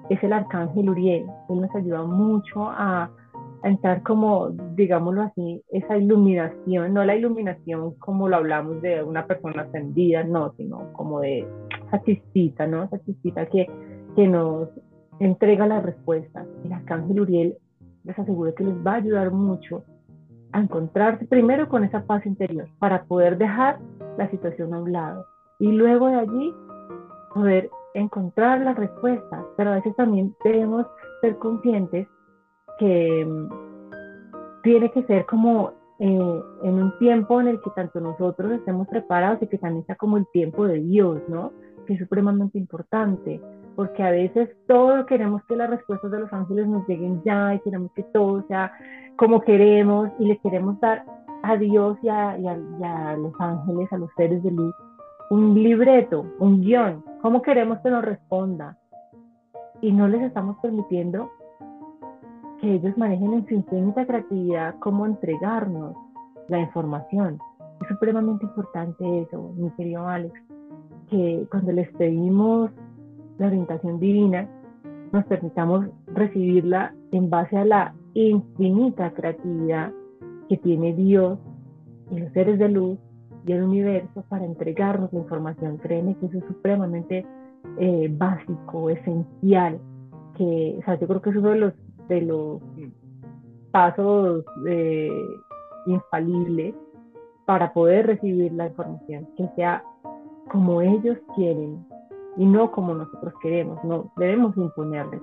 es 0.08 0.22
el 0.22 0.32
arcángel 0.32 0.90
Uriel. 0.90 1.26
Él 1.48 1.60
nos 1.60 1.74
ayuda 1.74 2.02
mucho 2.04 2.68
a, 2.70 3.10
a, 3.62 3.68
entrar 3.68 4.02
como, 4.02 4.50
digámoslo 4.74 5.22
así, 5.22 5.62
esa 5.70 5.96
iluminación, 5.96 6.92
no 6.92 7.04
la 7.04 7.16
iluminación 7.16 7.94
como 7.94 8.28
lo 8.28 8.36
hablamos 8.36 8.82
de 8.82 9.02
una 9.02 9.26
persona 9.26 9.62
ascendida, 9.62 10.24
no, 10.24 10.52
sino 10.56 10.92
como 10.92 11.20
de 11.20 11.46
esa 11.92 12.66
¿no? 12.66 12.84
Esa 12.84 12.98
que, 13.46 13.66
que 14.16 14.28
nos 14.28 14.68
entrega 15.18 15.66
la 15.66 15.80
respuesta. 15.80 16.44
El 16.64 16.72
arcángel 16.72 17.20
Uriel 17.20 17.54
les 18.04 18.18
aseguro 18.18 18.54
que 18.54 18.64
les 18.64 18.74
va 18.86 18.92
a 18.92 18.96
ayudar 18.96 19.30
mucho 19.30 19.84
a 20.52 20.60
encontrarse 20.60 21.26
primero 21.26 21.68
con 21.68 21.84
esa 21.84 22.04
paz 22.04 22.24
interior 22.26 22.68
para 22.78 23.04
poder 23.04 23.38
dejar 23.38 23.78
la 24.18 24.30
situación 24.30 24.74
a 24.74 24.80
un 24.80 24.92
lado 24.92 25.24
y 25.58 25.72
luego 25.72 26.08
de 26.08 26.16
allí 26.16 26.54
poder 27.32 27.70
encontrar 27.94 28.60
las 28.60 28.76
respuestas, 28.76 29.44
pero 29.56 29.70
a 29.70 29.74
veces 29.76 29.94
también 29.96 30.34
debemos 30.44 30.86
ser 31.20 31.36
conscientes 31.36 32.06
que 32.78 33.26
tiene 34.62 34.90
que 34.90 35.02
ser 35.04 35.26
como 35.26 35.72
eh, 35.98 36.42
en 36.64 36.74
un 36.82 36.98
tiempo 36.98 37.40
en 37.40 37.48
el 37.48 37.60
que 37.60 37.70
tanto 37.70 38.00
nosotros 38.00 38.52
estemos 38.52 38.88
preparados 38.88 39.42
y 39.42 39.46
que 39.46 39.58
también 39.58 39.86
sea 39.86 39.96
como 39.96 40.16
el 40.16 40.26
tiempo 40.32 40.66
de 40.66 40.80
Dios, 40.80 41.20
¿no? 41.28 41.52
Que 41.86 41.94
es 41.94 42.00
supremamente 42.00 42.58
importante, 42.58 43.40
porque 43.76 44.02
a 44.02 44.10
veces 44.10 44.50
todo 44.66 45.06
queremos 45.06 45.42
que 45.44 45.56
las 45.56 45.70
respuestas 45.70 46.10
de 46.10 46.20
los 46.20 46.32
ángeles 46.32 46.66
nos 46.66 46.86
lleguen 46.88 47.22
ya 47.24 47.54
y 47.54 47.60
queremos 47.60 47.92
que 47.92 48.02
todo 48.04 48.44
sea 48.48 48.72
como 49.16 49.40
queremos 49.42 50.10
y 50.18 50.26
le 50.26 50.38
queremos 50.38 50.80
dar 50.80 51.04
a 51.42 51.56
Dios 51.56 51.98
y 52.02 52.08
a, 52.08 52.36
los 53.16 53.32
ángeles, 53.38 53.92
a 53.92 53.98
los 53.98 54.10
seres 54.16 54.42
de 54.42 54.50
luz, 54.50 54.74
un 55.30 55.54
libreto, 55.54 56.24
un 56.38 56.62
guion, 56.62 57.04
cómo 57.20 57.42
queremos 57.42 57.78
que 57.80 57.90
nos 57.90 58.04
responda. 58.04 58.76
Y 59.80 59.92
no 59.92 60.06
les 60.06 60.22
estamos 60.22 60.56
permitiendo 60.62 61.30
que 62.62 62.74
ellos 62.74 62.96
manejen 62.96 63.34
en 63.34 63.46
su 63.46 63.54
infinita 63.54 64.06
creatividad 64.06 64.76
cómo 64.78 65.04
entregarnos 65.04 65.96
la 66.48 66.60
información. 66.60 67.38
Es 67.80 67.88
supremamente 67.88 68.46
importante 68.46 69.22
eso, 69.22 69.52
mi 69.56 69.68
querido 69.70 70.06
Alex, 70.06 70.32
que 71.10 71.44
cuando 71.50 71.72
les 71.72 71.90
pedimos 71.96 72.70
la 73.38 73.48
orientación 73.48 73.98
divina, 73.98 74.48
nos 75.10 75.24
permitamos 75.24 75.86
recibirla 76.14 76.94
en 77.10 77.28
base 77.28 77.56
a 77.56 77.64
la 77.64 77.94
infinita 78.14 79.12
creatividad 79.12 79.92
que 80.48 80.56
tiene 80.58 80.94
Dios 80.94 81.40
y 82.12 82.20
los 82.20 82.32
seres 82.32 82.60
de 82.60 82.68
luz 82.68 82.96
y 83.44 83.52
el 83.52 83.64
universo 83.64 84.24
para 84.28 84.44
entregarnos 84.44 85.12
la 85.12 85.18
información. 85.18 85.78
Créeme 85.78 86.14
que 86.16 86.26
eso 86.26 86.38
es 86.38 86.44
supremamente 86.44 87.26
eh, 87.78 88.08
básico, 88.16 88.88
esencial, 88.88 89.80
que 90.36 90.76
o 90.78 90.84
sea, 90.84 90.98
yo 91.00 91.08
creo 91.08 91.20
que 91.20 91.30
es 91.30 91.36
uno 91.36 91.50
de 91.50 91.58
los, 91.58 91.74
de 92.08 92.22
los 92.22 92.60
pasos 93.70 94.44
eh, 94.66 95.10
infalibles 95.86 96.74
para 97.46 97.72
poder 97.72 98.06
recibir 98.06 98.52
la 98.52 98.68
información, 98.68 99.28
que 99.36 99.48
sea 99.56 99.82
como 100.50 100.80
ellos 100.82 101.18
quieren 101.34 101.84
y 102.36 102.46
no 102.46 102.70
como 102.70 102.94
nosotros 102.94 103.34
queremos, 103.42 103.82
no 103.84 104.12
debemos 104.16 104.56
imponerles. 104.56 105.20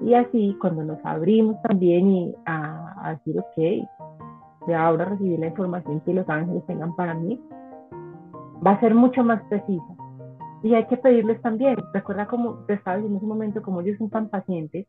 Y 0.00 0.14
así, 0.14 0.56
cuando 0.60 0.84
nos 0.84 0.98
abrimos 1.04 1.60
también 1.62 2.10
y 2.10 2.34
a, 2.44 3.18
decir, 3.18 3.38
ok, 3.38 4.66
de 4.66 4.74
ahora 4.74 5.06
recibir 5.06 5.38
la 5.38 5.46
información 5.46 6.00
que 6.00 6.12
los 6.12 6.28
ángeles 6.28 6.64
tengan 6.66 6.94
para 6.96 7.14
mí, 7.14 7.40
va 8.66 8.72
a 8.72 8.80
ser 8.80 8.94
mucho 8.94 9.24
más 9.24 9.42
precisa. 9.44 9.96
Y 10.62 10.74
hay 10.74 10.86
que 10.86 10.96
pedirles 10.96 11.40
también, 11.42 11.76
recuerda 11.92 12.26
como 12.26 12.54
te 12.66 12.74
estaba 12.74 12.96
diciendo 12.96 13.18
en 13.18 13.18
ese 13.18 13.26
momento, 13.26 13.62
como 13.62 13.80
ellos 13.80 13.98
son 13.98 14.10
tan 14.10 14.28
pacientes, 14.28 14.86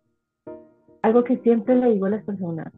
algo 1.01 1.23
que 1.23 1.37
siempre 1.37 1.75
le 1.75 1.91
digo 1.93 2.05
a 2.05 2.11
las 2.11 2.23
personas, 2.23 2.71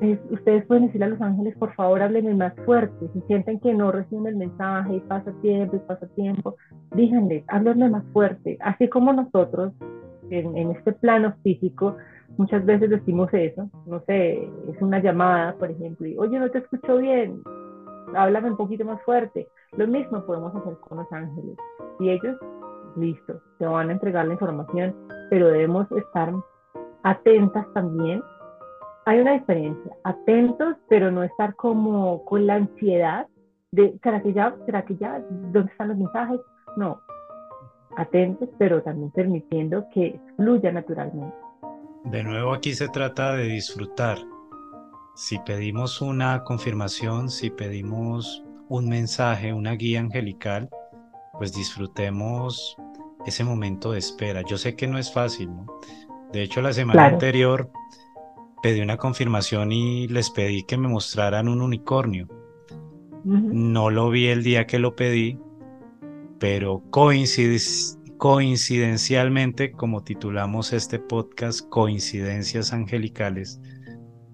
es, 0.00 0.18
ustedes 0.30 0.64
pueden 0.66 0.86
decirle 0.86 1.06
a 1.06 1.10
los 1.10 1.20
ángeles, 1.20 1.56
por 1.58 1.74
favor, 1.74 2.00
háblenme 2.00 2.34
más 2.34 2.54
fuerte. 2.64 3.08
Si 3.12 3.20
sienten 3.22 3.60
que 3.60 3.74
no 3.74 3.92
reciben 3.92 4.26
el 4.28 4.36
mensaje 4.36 4.96
y 4.96 5.00
pasa 5.00 5.32
tiempo 5.42 5.76
y 5.76 5.80
pasa 5.80 6.06
tiempo, 6.14 6.56
díganles, 6.94 7.44
háblenme 7.48 7.90
más 7.90 8.04
fuerte. 8.12 8.56
Así 8.60 8.88
como 8.88 9.12
nosotros 9.12 9.72
en, 10.30 10.70
este 10.70 10.92
plano 10.92 11.34
físico, 11.42 11.96
muchas 12.38 12.64
veces 12.64 12.88
decimos 12.88 13.28
eso, 13.32 13.68
no 13.86 14.00
sé, 14.06 14.48
es 14.68 14.80
una 14.80 15.00
llamada, 15.00 15.54
por 15.54 15.70
ejemplo, 15.70 16.06
y 16.06 16.16
oye, 16.16 16.38
no 16.38 16.50
te 16.50 16.58
escucho 16.58 16.96
bien, 16.98 17.42
háblame 18.14 18.50
un 18.50 18.56
poquito 18.56 18.84
más 18.84 19.02
fuerte. 19.02 19.48
Lo 19.76 19.86
mismo 19.86 20.24
podemos 20.24 20.54
hacer 20.54 20.74
con 20.80 20.98
los 20.98 21.12
ángeles. 21.12 21.56
Y 22.00 22.10
ellos, 22.10 22.36
listo, 22.96 23.40
te 23.58 23.66
van 23.66 23.88
a 23.88 23.92
entregar 23.92 24.26
la 24.26 24.32
información, 24.32 24.94
pero 25.28 25.48
debemos 25.48 25.90
estar 25.92 26.32
atentas 27.02 27.66
también. 27.74 28.22
Hay 29.06 29.20
una 29.20 29.32
diferencia, 29.32 29.92
atentos, 30.04 30.76
pero 30.88 31.10
no 31.10 31.22
estar 31.22 31.54
como 31.56 32.24
con 32.24 32.46
la 32.46 32.54
ansiedad 32.56 33.26
de, 33.72 33.98
¿será 34.02 34.22
que 34.22 34.32
ya? 34.32 34.54
¿Será 34.66 34.84
que 34.84 34.96
ya? 34.96 35.20
¿Dónde 35.52 35.70
están 35.72 35.88
los 35.88 35.96
mensajes? 35.96 36.40
No, 36.76 37.00
atentos, 37.96 38.48
pero 38.58 38.82
también 38.82 39.10
permitiendo 39.10 39.84
que 39.92 40.20
fluya 40.36 40.72
naturalmente. 40.72 41.34
De 42.04 42.22
nuevo 42.22 42.52
aquí 42.52 42.74
se 42.74 42.88
trata 42.88 43.34
de 43.34 43.44
disfrutar. 43.44 44.18
Si 45.14 45.38
pedimos 45.40 46.00
una 46.00 46.44
confirmación, 46.44 47.28
si 47.28 47.50
pedimos 47.50 48.44
un 48.68 48.88
mensaje, 48.88 49.52
una 49.52 49.72
guía 49.72 50.00
angelical, 50.00 50.70
pues 51.38 51.52
disfrutemos 51.52 52.76
ese 53.26 53.44
momento 53.44 53.92
de 53.92 53.98
espera. 53.98 54.42
Yo 54.42 54.56
sé 54.56 54.76
que 54.76 54.86
no 54.86 54.98
es 54.98 55.12
fácil, 55.12 55.54
¿no? 55.54 55.66
De 56.32 56.42
hecho, 56.42 56.62
la 56.62 56.72
semana 56.72 57.06
anterior 57.06 57.70
pedí 58.62 58.80
una 58.80 58.96
confirmación 58.96 59.72
y 59.72 60.06
les 60.08 60.30
pedí 60.30 60.62
que 60.62 60.76
me 60.76 60.88
mostraran 60.88 61.48
un 61.48 61.62
unicornio. 61.62 62.28
No 63.24 63.90
lo 63.90 64.10
vi 64.10 64.28
el 64.28 64.42
día 64.42 64.66
que 64.66 64.78
lo 64.78 64.96
pedí, 64.96 65.38
pero 66.38 66.82
coincidencialmente, 66.90 69.72
como 69.72 70.02
titulamos 70.04 70.72
este 70.72 70.98
podcast, 70.98 71.68
Coincidencias 71.68 72.72
Angelicales, 72.72 73.60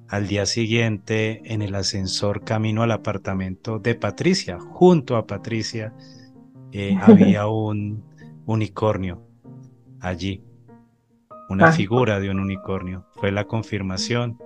al 0.09 0.29
día 0.29 0.47
siguiente 0.47 1.43
en 1.53 1.63
el 1.63 1.75
ascensor 1.75 2.45
camino 2.45 2.83
al 2.83 2.93
apartamento 2.93 3.81
de 3.81 3.97
Patricia, 3.97 4.61
junto 4.61 5.17
a 5.17 5.27
Patricia, 5.27 5.93
eh, 6.73 6.97
había 7.03 7.49
un 7.49 8.05
unicornio 8.47 9.27
allí, 10.01 10.46
una 11.49 11.69
ah. 11.69 11.73
figura 11.73 12.21
de 12.21 12.31
un 12.31 12.41
unicornio. 12.41 13.07
Fue 13.15 13.33
la 13.33 13.45
confirmación. 13.45 14.39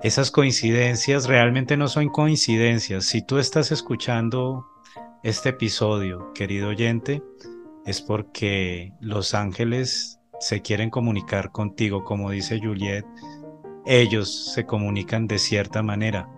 Esas 0.00 0.30
coincidencias 0.30 1.26
realmente 1.26 1.76
no 1.76 1.88
son 1.88 2.08
coincidencias. 2.08 3.04
Si 3.04 3.24
tú 3.24 3.38
estás 3.38 3.70
escuchando 3.70 4.66
este 5.22 5.50
episodio, 5.50 6.32
querido 6.34 6.68
oyente, 6.68 7.22
es 7.86 8.00
porque 8.00 8.92
los 9.00 9.34
ángeles 9.34 10.18
se 10.40 10.60
quieren 10.60 10.90
comunicar 10.90 11.52
contigo, 11.52 12.04
como 12.04 12.30
dice 12.30 12.60
Juliet. 12.60 13.04
Ellos 13.86 14.52
se 14.52 14.66
comunican 14.66 15.26
de 15.26 15.38
cierta 15.38 15.82
manera. 15.82 16.28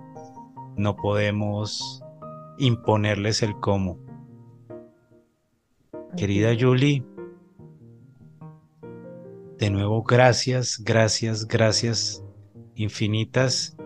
No 0.76 0.96
podemos 0.96 2.02
imponerles 2.58 3.42
el 3.42 3.54
cómo. 3.60 3.98
Querida 6.16 6.52
Julie, 6.58 7.02
de 9.58 9.70
nuevo 9.70 10.02
gracias, 10.02 10.82
gracias, 10.84 11.46
gracias 11.46 12.24
infinitas, 12.74 13.76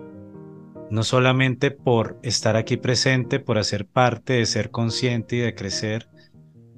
no 0.90 1.02
solamente 1.02 1.70
por 1.70 2.18
estar 2.22 2.56
aquí 2.56 2.76
presente, 2.76 3.40
por 3.40 3.58
hacer 3.58 3.86
parte 3.86 4.34
de 4.34 4.46
ser 4.46 4.70
consciente 4.70 5.36
y 5.36 5.40
de 5.40 5.54
crecer, 5.54 6.08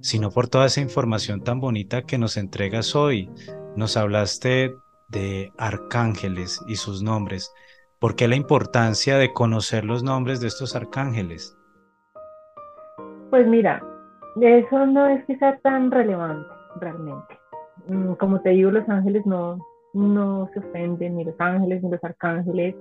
sino 0.01 0.31
por 0.31 0.49
toda 0.49 0.67
esa 0.67 0.81
información 0.81 1.43
tan 1.43 1.61
bonita 1.61 2.03
que 2.03 2.19
nos 2.19 2.37
entregas 2.37 2.97
hoy. 2.97 3.31
Nos 3.77 3.97
hablaste 3.97 4.75
de 5.11 5.53
arcángeles 5.59 6.61
y 6.67 6.77
sus 6.77 7.03
nombres. 7.03 7.53
¿Por 8.01 8.17
qué 8.17 8.27
la 8.27 8.37
importancia 8.37 9.17
de 9.17 9.33
conocer 9.33 9.85
los 9.85 10.03
nombres 10.03 10.41
de 10.41 10.49
estos 10.49 10.75
arcángeles? 10.75 11.57
Pues 13.31 13.47
mira, 13.47 13.81
eso 14.41 14.87
no 14.87 15.07
es 15.07 15.25
sea 15.39 15.59
tan 15.61 15.91
relevante 15.91 16.49
realmente. 16.81 17.40
Mm, 17.89 18.13
como 18.15 18.41
te 18.41 18.51
digo, 18.51 18.71
los 18.71 18.89
ángeles 18.89 19.25
no, 19.27 19.59
no 19.95 20.49
se 20.53 20.61
ofenden, 20.61 21.17
ni 21.17 21.25
los 21.25 21.35
ángeles 21.39 21.83
ni 21.83 21.91
los 21.91 22.03
arcángeles. 22.05 22.75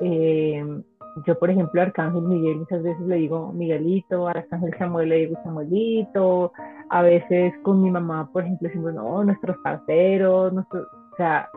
Eh, 0.00 0.82
yo, 1.24 1.38
por 1.38 1.48
ejemplo, 1.48 1.80
Arcángel 1.80 2.22
Miguel 2.22 2.58
muchas 2.58 2.82
veces 2.82 3.00
le 3.06 3.16
digo 3.16 3.52
Miguelito, 3.52 4.28
a 4.28 4.32
Arcángel 4.32 4.74
Samuel 4.78 5.08
le 5.08 5.16
digo 5.16 5.40
Samuelito, 5.42 6.52
a 6.90 7.02
veces 7.02 7.54
con 7.62 7.82
mi 7.82 7.90
mamá, 7.90 8.30
por 8.32 8.44
ejemplo, 8.44 8.68
decimos, 8.68 8.92
no, 8.92 9.24
nuestros 9.24 9.56
parceros, 9.64 10.52
nuestros, 10.52 10.86
o 10.86 11.16
sea, 11.16 11.48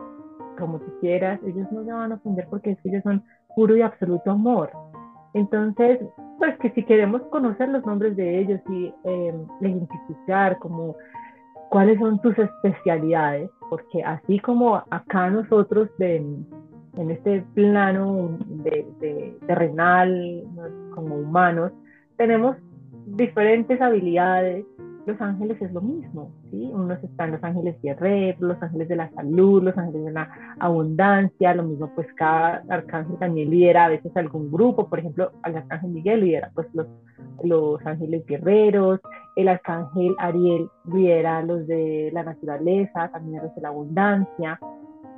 como 0.58 0.78
tú 0.78 0.92
quieras, 1.00 1.40
ellos 1.46 1.66
no 1.72 1.84
se 1.84 1.92
van 1.92 2.12
a 2.12 2.14
ofender 2.14 2.46
porque 2.48 2.76
ellos 2.84 3.02
son 3.02 3.22
puro 3.54 3.76
y 3.76 3.82
absoluto 3.82 4.30
amor. 4.30 4.70
Entonces, 5.34 6.00
pues 6.38 6.56
que 6.58 6.70
si 6.70 6.82
queremos 6.84 7.22
conocer 7.30 7.68
los 7.68 7.84
nombres 7.84 8.16
de 8.16 8.40
ellos 8.40 8.60
y 8.70 8.94
eh, 9.04 9.34
identificar 9.60 10.58
como 10.58 10.96
cuáles 11.70 11.98
son 11.98 12.20
tus 12.20 12.36
especialidades, 12.38 13.48
porque 13.70 14.02
así 14.02 14.38
como 14.40 14.76
acá 14.90 15.30
nosotros 15.30 15.88
en 15.98 16.44
este 17.10 17.42
plano 17.54 18.36
de, 18.46 18.84
de, 18.98 19.38
terrenal, 19.46 20.44
como 20.94 21.16
humanos, 21.16 21.72
tenemos 22.16 22.56
diferentes 23.06 23.80
habilidades, 23.80 24.66
los 25.10 25.20
ángeles 25.20 25.60
es 25.60 25.72
lo 25.72 25.80
mismo, 25.80 26.30
¿sí? 26.50 26.70
Unos 26.72 27.02
están 27.02 27.32
los 27.32 27.42
ángeles 27.42 27.76
guerreros, 27.82 28.40
los 28.40 28.62
ángeles 28.62 28.88
de 28.88 28.96
la 28.96 29.10
salud, 29.10 29.62
los 29.62 29.76
ángeles 29.76 30.04
de 30.06 30.12
la 30.12 30.56
abundancia, 30.58 31.54
lo 31.54 31.64
mismo 31.64 31.90
pues 31.94 32.06
cada 32.14 32.62
arcángel 32.68 33.18
también 33.18 33.50
lidera 33.50 33.86
a 33.86 33.88
veces 33.88 34.16
algún 34.16 34.50
grupo, 34.50 34.88
por 34.88 34.98
ejemplo, 34.98 35.32
el 35.44 35.56
arcángel 35.56 35.90
Miguel 35.90 36.20
lidera 36.20 36.50
pues 36.54 36.68
los, 36.74 36.86
los 37.42 37.84
ángeles 37.84 38.24
guerreros, 38.26 39.00
el 39.36 39.48
arcángel 39.48 40.14
Ariel 40.18 40.68
lidera 40.92 41.42
los 41.42 41.66
de 41.66 42.10
la 42.12 42.22
naturaleza, 42.22 43.10
también 43.12 43.42
los 43.42 43.54
de 43.54 43.60
la 43.62 43.68
abundancia. 43.68 44.60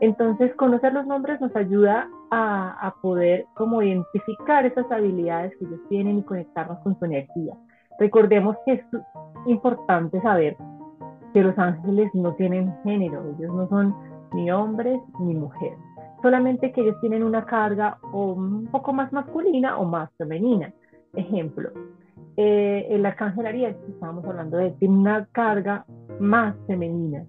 Entonces, 0.00 0.52
conocer 0.56 0.92
los 0.92 1.06
nombres 1.06 1.40
nos 1.40 1.54
ayuda 1.54 2.08
a, 2.30 2.86
a 2.86 2.94
poder 3.00 3.46
como 3.54 3.82
identificar 3.82 4.66
esas 4.66 4.90
habilidades 4.90 5.52
que 5.58 5.64
ellos 5.64 5.80
tienen 5.88 6.18
y 6.18 6.22
conectarnos 6.22 6.78
con 6.80 6.98
su 6.98 7.04
energía. 7.04 7.54
Recordemos 8.02 8.56
que 8.66 8.72
es 8.72 8.84
importante 9.46 10.20
saber 10.22 10.56
que 11.32 11.40
los 11.40 11.56
ángeles 11.56 12.12
no 12.14 12.34
tienen 12.34 12.74
género, 12.82 13.22
ellos 13.38 13.54
no 13.54 13.68
son 13.68 13.94
ni 14.34 14.50
hombres 14.50 15.00
ni 15.20 15.36
mujeres, 15.36 15.78
solamente 16.20 16.72
que 16.72 16.80
ellos 16.80 16.96
tienen 17.00 17.22
una 17.22 17.46
carga 17.46 17.98
un 18.12 18.66
poco 18.72 18.92
más 18.92 19.12
masculina 19.12 19.78
o 19.78 19.84
más 19.84 20.10
femenina. 20.18 20.72
Ejemplo, 21.14 21.70
eh, 22.36 22.88
el 22.90 23.06
arcángel 23.06 23.46
Ariel, 23.46 23.76
que 23.76 23.92
estábamos 23.92 24.24
hablando 24.24 24.56
de 24.56 24.72
tiene 24.72 24.98
una 24.98 25.26
carga 25.26 25.84
más 26.18 26.56
femenina. 26.66 27.24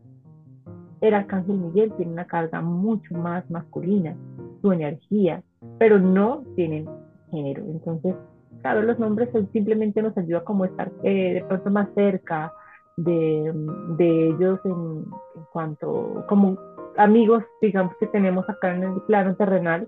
El 1.02 1.14
arcángel 1.14 1.56
Miguel 1.56 1.94
tiene 1.98 2.14
una 2.14 2.26
carga 2.26 2.62
mucho 2.62 3.14
más 3.14 3.48
masculina, 3.52 4.16
su 4.64 4.72
energía, 4.72 5.44
pero 5.78 6.00
no 6.00 6.42
tienen 6.56 6.90
género. 7.30 7.62
Entonces, 7.62 8.16
claro, 8.64 8.82
los 8.82 8.98
nombres 8.98 9.30
simplemente 9.52 10.02
nos 10.02 10.18
ayuda 10.18 10.44
como 10.46 10.64
estar 10.64 10.90
eh, 11.04 11.34
de 11.34 11.46
pronto 11.46 11.70
más 11.70 11.90
cerca 11.96 12.54
de, 12.96 13.52
de 13.98 14.28
ellos 14.30 14.60
en, 14.64 15.06
cuanto, 15.52 16.26
como 16.30 16.58
amigos, 16.98 17.44
digamos, 17.62 17.94
que 18.00 18.08
tenemos 18.08 18.50
acá 18.50 18.74
en 18.74 18.84
el 18.84 19.02
plano 19.02 19.36
terrenal, 19.36 19.88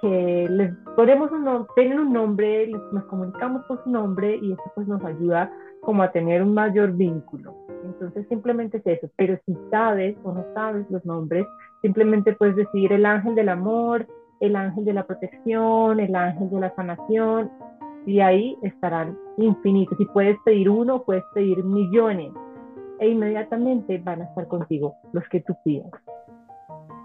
que 0.00 0.46
les 0.50 0.74
ponemos 0.96 1.30
un 1.32 1.66
tienen 1.74 1.98
un 1.98 2.12
nombre, 2.14 2.70
nos 2.92 3.04
comunicamos 3.04 3.64
con 3.66 3.82
su 3.84 3.90
nombre 3.90 4.38
y 4.40 4.52
eso 4.52 4.62
pues 4.74 4.88
nos 4.88 5.04
ayuda 5.04 5.52
como 5.82 6.02
a 6.02 6.12
tener 6.12 6.42
un 6.42 6.54
mayor 6.54 6.92
vínculo. 6.92 7.54
Entonces 7.84 8.26
simplemente 8.28 8.78
es 8.78 8.86
eso, 8.86 9.10
pero 9.16 9.38
si 9.44 9.54
sabes 9.70 10.16
o 10.22 10.32
no 10.32 10.44
sabes 10.54 10.86
los 10.90 11.04
nombres, 11.04 11.46
simplemente 11.82 12.32
puedes 12.32 12.56
decir 12.56 12.92
el 12.92 13.04
ángel 13.04 13.34
del 13.34 13.50
amor, 13.50 14.06
el 14.40 14.56
ángel 14.56 14.84
de 14.84 14.92
la 14.92 15.06
protección, 15.06 16.00
el 16.00 16.14
ángel 16.14 16.50
de 16.50 16.60
la 16.60 16.74
sanación, 16.74 17.50
y 18.06 18.20
ahí 18.20 18.56
estarán 18.62 19.16
infinitos. 19.36 19.98
Si 19.98 20.04
puedes 20.06 20.38
pedir 20.44 20.70
uno, 20.70 21.02
puedes 21.02 21.24
pedir 21.34 21.62
millones, 21.64 22.32
e 22.98 23.08
inmediatamente 23.08 23.98
van 23.98 24.22
a 24.22 24.24
estar 24.24 24.46
contigo 24.48 24.94
los 25.12 25.24
que 25.28 25.40
tú 25.40 25.54
pidas. 25.64 25.90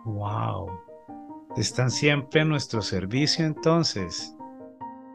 ¡Wow! 0.05 0.69
Están 1.57 1.89
siempre 1.89 2.41
a 2.41 2.45
nuestro 2.45 2.81
servicio 2.81 3.45
entonces. 3.45 4.35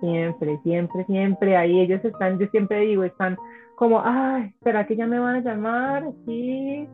Siempre, 0.00 0.58
siempre, 0.62 1.04
siempre. 1.06 1.56
Ahí 1.56 1.80
ellos 1.80 2.04
están, 2.04 2.38
yo 2.38 2.46
siempre 2.48 2.80
digo, 2.80 3.04
están 3.04 3.38
como, 3.76 4.02
ay, 4.04 4.54
¿será 4.62 4.86
que 4.86 4.96
ya 4.96 5.06
me 5.06 5.18
van 5.18 5.36
a 5.36 5.40
llamar? 5.40 6.04
Sí. 6.26 6.86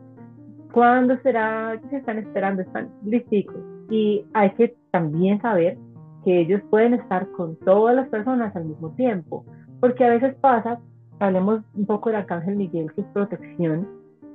¿Cuándo 0.71 1.17
será? 1.21 1.77
¿Qué 1.81 1.89
se 1.89 1.97
están 1.97 2.19
esperando? 2.19 2.61
Están 2.61 2.89
listos. 3.03 3.72
Y 3.93 4.25
hay 4.33 4.49
que 4.55 4.75
también 4.89 5.39
saber 5.39 5.77
que 6.25 6.39
ellos 6.39 6.63
pueden 6.71 6.95
estar 6.95 7.29
con 7.33 7.55
todas 7.57 7.95
las 7.95 8.09
personas 8.09 8.55
al 8.55 8.65
mismo 8.65 8.89
tiempo, 8.95 9.45
porque 9.79 10.03
a 10.03 10.09
veces 10.09 10.33
pasa, 10.41 10.79
hablemos 11.19 11.61
un 11.75 11.85
poco 11.85 12.09
del 12.09 12.17
Arcángel 12.21 12.55
Miguel, 12.55 12.91
es 12.97 13.05
protección, 13.13 13.87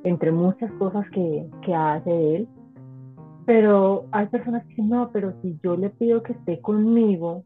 entre 0.05 0.31
muchas 0.31 0.71
cosas 0.75 1.05
que, 1.11 1.45
que 1.63 1.75
hace 1.75 2.37
él, 2.37 2.49
pero 3.47 4.05
hay 4.13 4.27
personas 4.27 4.65
que 4.77 4.81
no, 4.81 5.11
pero 5.13 5.33
si 5.43 5.59
yo 5.65 5.77
le 5.77 5.91
pido 5.91 6.23
que 6.23 6.35
esté 6.35 6.61
conmigo, 6.61 7.43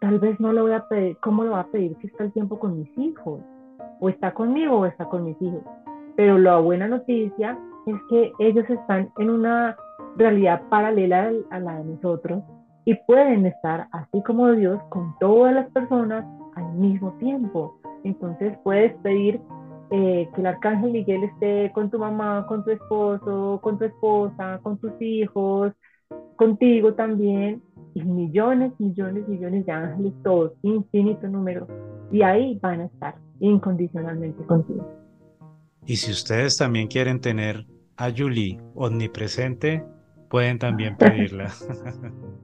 tal 0.00 0.20
vez 0.20 0.40
no 0.40 0.54
le 0.54 0.62
voy 0.62 0.72
a 0.72 0.88
pedir, 0.88 1.18
¿cómo 1.18 1.44
le 1.44 1.50
va 1.50 1.60
a 1.60 1.66
pedir 1.66 1.94
que 1.96 2.06
esté 2.06 2.24
el 2.24 2.32
tiempo 2.32 2.58
con 2.58 2.78
mis 2.78 2.96
hijos? 2.96 3.42
O 4.00 4.08
está 4.08 4.32
conmigo 4.32 4.78
o 4.78 4.86
está 4.86 5.04
con 5.04 5.24
mis 5.24 5.36
hijos. 5.42 5.60
Pero 6.16 6.38
la 6.38 6.56
buena 6.60 6.88
noticia 6.88 7.58
es 7.86 7.96
que 8.08 8.32
ellos 8.38 8.64
están 8.70 9.10
en 9.18 9.28
una 9.28 9.76
realidad 10.16 10.62
paralela 10.68 11.30
a 11.50 11.58
la 11.58 11.78
de 11.78 11.84
nosotros 11.84 12.42
y 12.84 12.94
pueden 13.06 13.46
estar 13.46 13.88
así 13.92 14.22
como 14.22 14.50
Dios 14.52 14.80
con 14.88 15.14
todas 15.20 15.54
las 15.54 15.70
personas 15.70 16.24
al 16.56 16.72
mismo 16.74 17.12
tiempo. 17.18 17.78
Entonces 18.04 18.56
puedes 18.64 18.94
pedir 19.02 19.40
eh, 19.90 20.28
que 20.34 20.40
el 20.40 20.46
arcángel 20.46 20.90
Miguel 20.90 21.24
esté 21.24 21.70
con 21.72 21.90
tu 21.90 21.98
mamá, 21.98 22.46
con 22.48 22.64
tu 22.64 22.70
esposo, 22.70 23.60
con 23.62 23.78
tu 23.78 23.84
esposa, 23.84 24.58
con 24.62 24.78
tus 24.78 24.92
hijos, 25.00 25.72
contigo 26.36 26.94
también, 26.94 27.62
y 27.94 28.02
millones, 28.02 28.72
millones, 28.78 29.28
millones 29.28 29.66
de 29.66 29.72
ángeles, 29.72 30.12
todos, 30.24 30.52
infinito 30.62 31.28
número, 31.28 31.68
y 32.10 32.22
ahí 32.22 32.58
van 32.60 32.80
a 32.80 32.84
estar 32.86 33.14
incondicionalmente 33.40 34.42
contigo. 34.44 34.88
Y 35.86 35.96
si 35.96 36.10
ustedes 36.10 36.56
también 36.56 36.88
quieren 36.88 37.20
tener 37.20 37.66
a 37.96 38.10
Julie 38.10 38.58
omnipresente, 38.74 39.84
pueden 40.32 40.58
también 40.58 40.96
pedirla. 40.96 41.52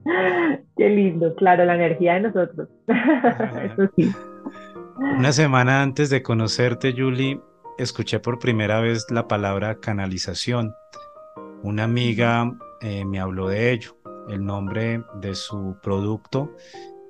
Qué 0.77 0.89
lindo, 0.89 1.33
claro, 1.33 1.65
la 1.65 1.73
energía 1.73 2.13
de 2.13 2.19
nosotros. 2.21 2.69
Eso 2.87 3.91
sí. 3.95 4.11
Una 5.17 5.31
semana 5.31 5.81
antes 5.81 6.11
de 6.11 6.21
conocerte, 6.21 6.93
Julie, 6.95 7.41
escuché 7.79 8.19
por 8.19 8.37
primera 8.37 8.79
vez 8.79 9.07
la 9.09 9.27
palabra 9.27 9.79
canalización. 9.79 10.75
Una 11.63 11.85
amiga 11.85 12.55
eh, 12.81 13.05
me 13.05 13.19
habló 13.19 13.47
de 13.47 13.71
ello. 13.71 13.97
El 14.29 14.45
nombre 14.45 15.03
de 15.19 15.33
su 15.33 15.75
producto 15.81 16.55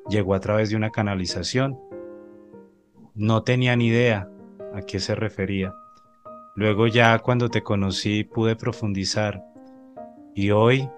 llegó 0.08 0.34
a 0.34 0.39
través 0.39 0.70
de 0.70 0.78
una 0.78 0.92
canalización. 0.92 1.78
No 3.15 3.44
tenía 3.44 3.76
ni 3.76 3.88
idea 3.88 4.30
a 4.74 4.82
qué 4.84 5.02
se 5.02 5.13
refería. 5.13 5.74
Luego 6.56 6.88
ya 6.88 7.20
cuando 7.20 7.50
te 7.50 7.63
conocí 7.63 8.24
pude 8.24 8.56
profundizar 8.56 9.44
y 10.39 10.52
hoy 10.52 10.89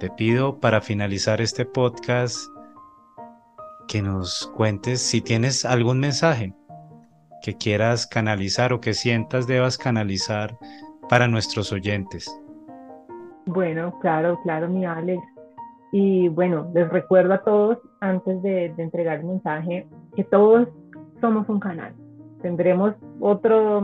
te 0.00 0.08
pido 0.08 0.58
para 0.58 0.80
finalizar 0.80 1.42
este 1.42 1.66
podcast 1.66 2.38
que 3.88 4.00
nos 4.00 4.50
cuentes 4.56 5.02
si 5.02 5.20
tienes 5.20 5.66
algún 5.66 6.00
mensaje 6.00 6.54
que 7.42 7.58
quieras 7.58 8.06
canalizar 8.06 8.72
o 8.72 8.80
que 8.80 8.94
sientas 8.94 9.46
debas 9.46 9.76
canalizar 9.76 10.56
para 11.10 11.28
nuestros 11.28 11.72
oyentes. 11.72 12.26
Bueno, 13.44 13.98
claro, 14.00 14.40
claro, 14.44 14.66
mi 14.70 14.86
Alex. 14.86 15.22
Y 15.92 16.28
bueno, 16.28 16.70
les 16.72 16.88
recuerdo 16.88 17.34
a 17.34 17.44
todos, 17.44 17.76
antes 18.00 18.40
de, 18.42 18.72
entregar 18.78 19.18
el 19.18 19.26
mensaje, 19.26 19.86
que 20.16 20.24
todos 20.24 20.68
somos 21.20 21.46
un 21.50 21.60
canal. 21.60 21.92
Tendremos 22.40 22.94
otro 23.20 23.82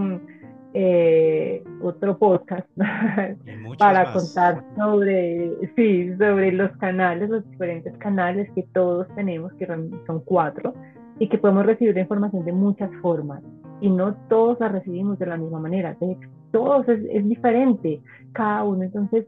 eh, 0.72 1.64
otro 1.82 2.16
podcast 2.18 2.68
para 3.78 4.12
contar 4.12 4.64
sobre, 4.76 5.50
sí, 5.74 6.16
sobre 6.16 6.52
los 6.52 6.70
canales, 6.78 7.28
los 7.28 7.50
diferentes 7.50 7.96
canales 7.98 8.50
que 8.54 8.62
todos 8.72 9.08
tenemos, 9.14 9.52
que 9.54 9.66
son 9.66 10.20
cuatro, 10.24 10.74
y 11.18 11.28
que 11.28 11.38
podemos 11.38 11.66
recibir 11.66 11.96
información 11.98 12.44
de 12.44 12.52
muchas 12.52 12.90
formas. 13.02 13.42
Y 13.80 13.90
no 13.90 14.14
todos 14.28 14.58
la 14.60 14.68
recibimos 14.68 15.18
de 15.18 15.26
la 15.26 15.36
misma 15.36 15.60
manera. 15.60 15.96
De 16.00 16.16
todos 16.50 16.88
es, 16.88 17.00
es 17.10 17.28
diferente, 17.28 18.00
cada 18.32 18.64
uno. 18.64 18.84
Entonces, 18.84 19.26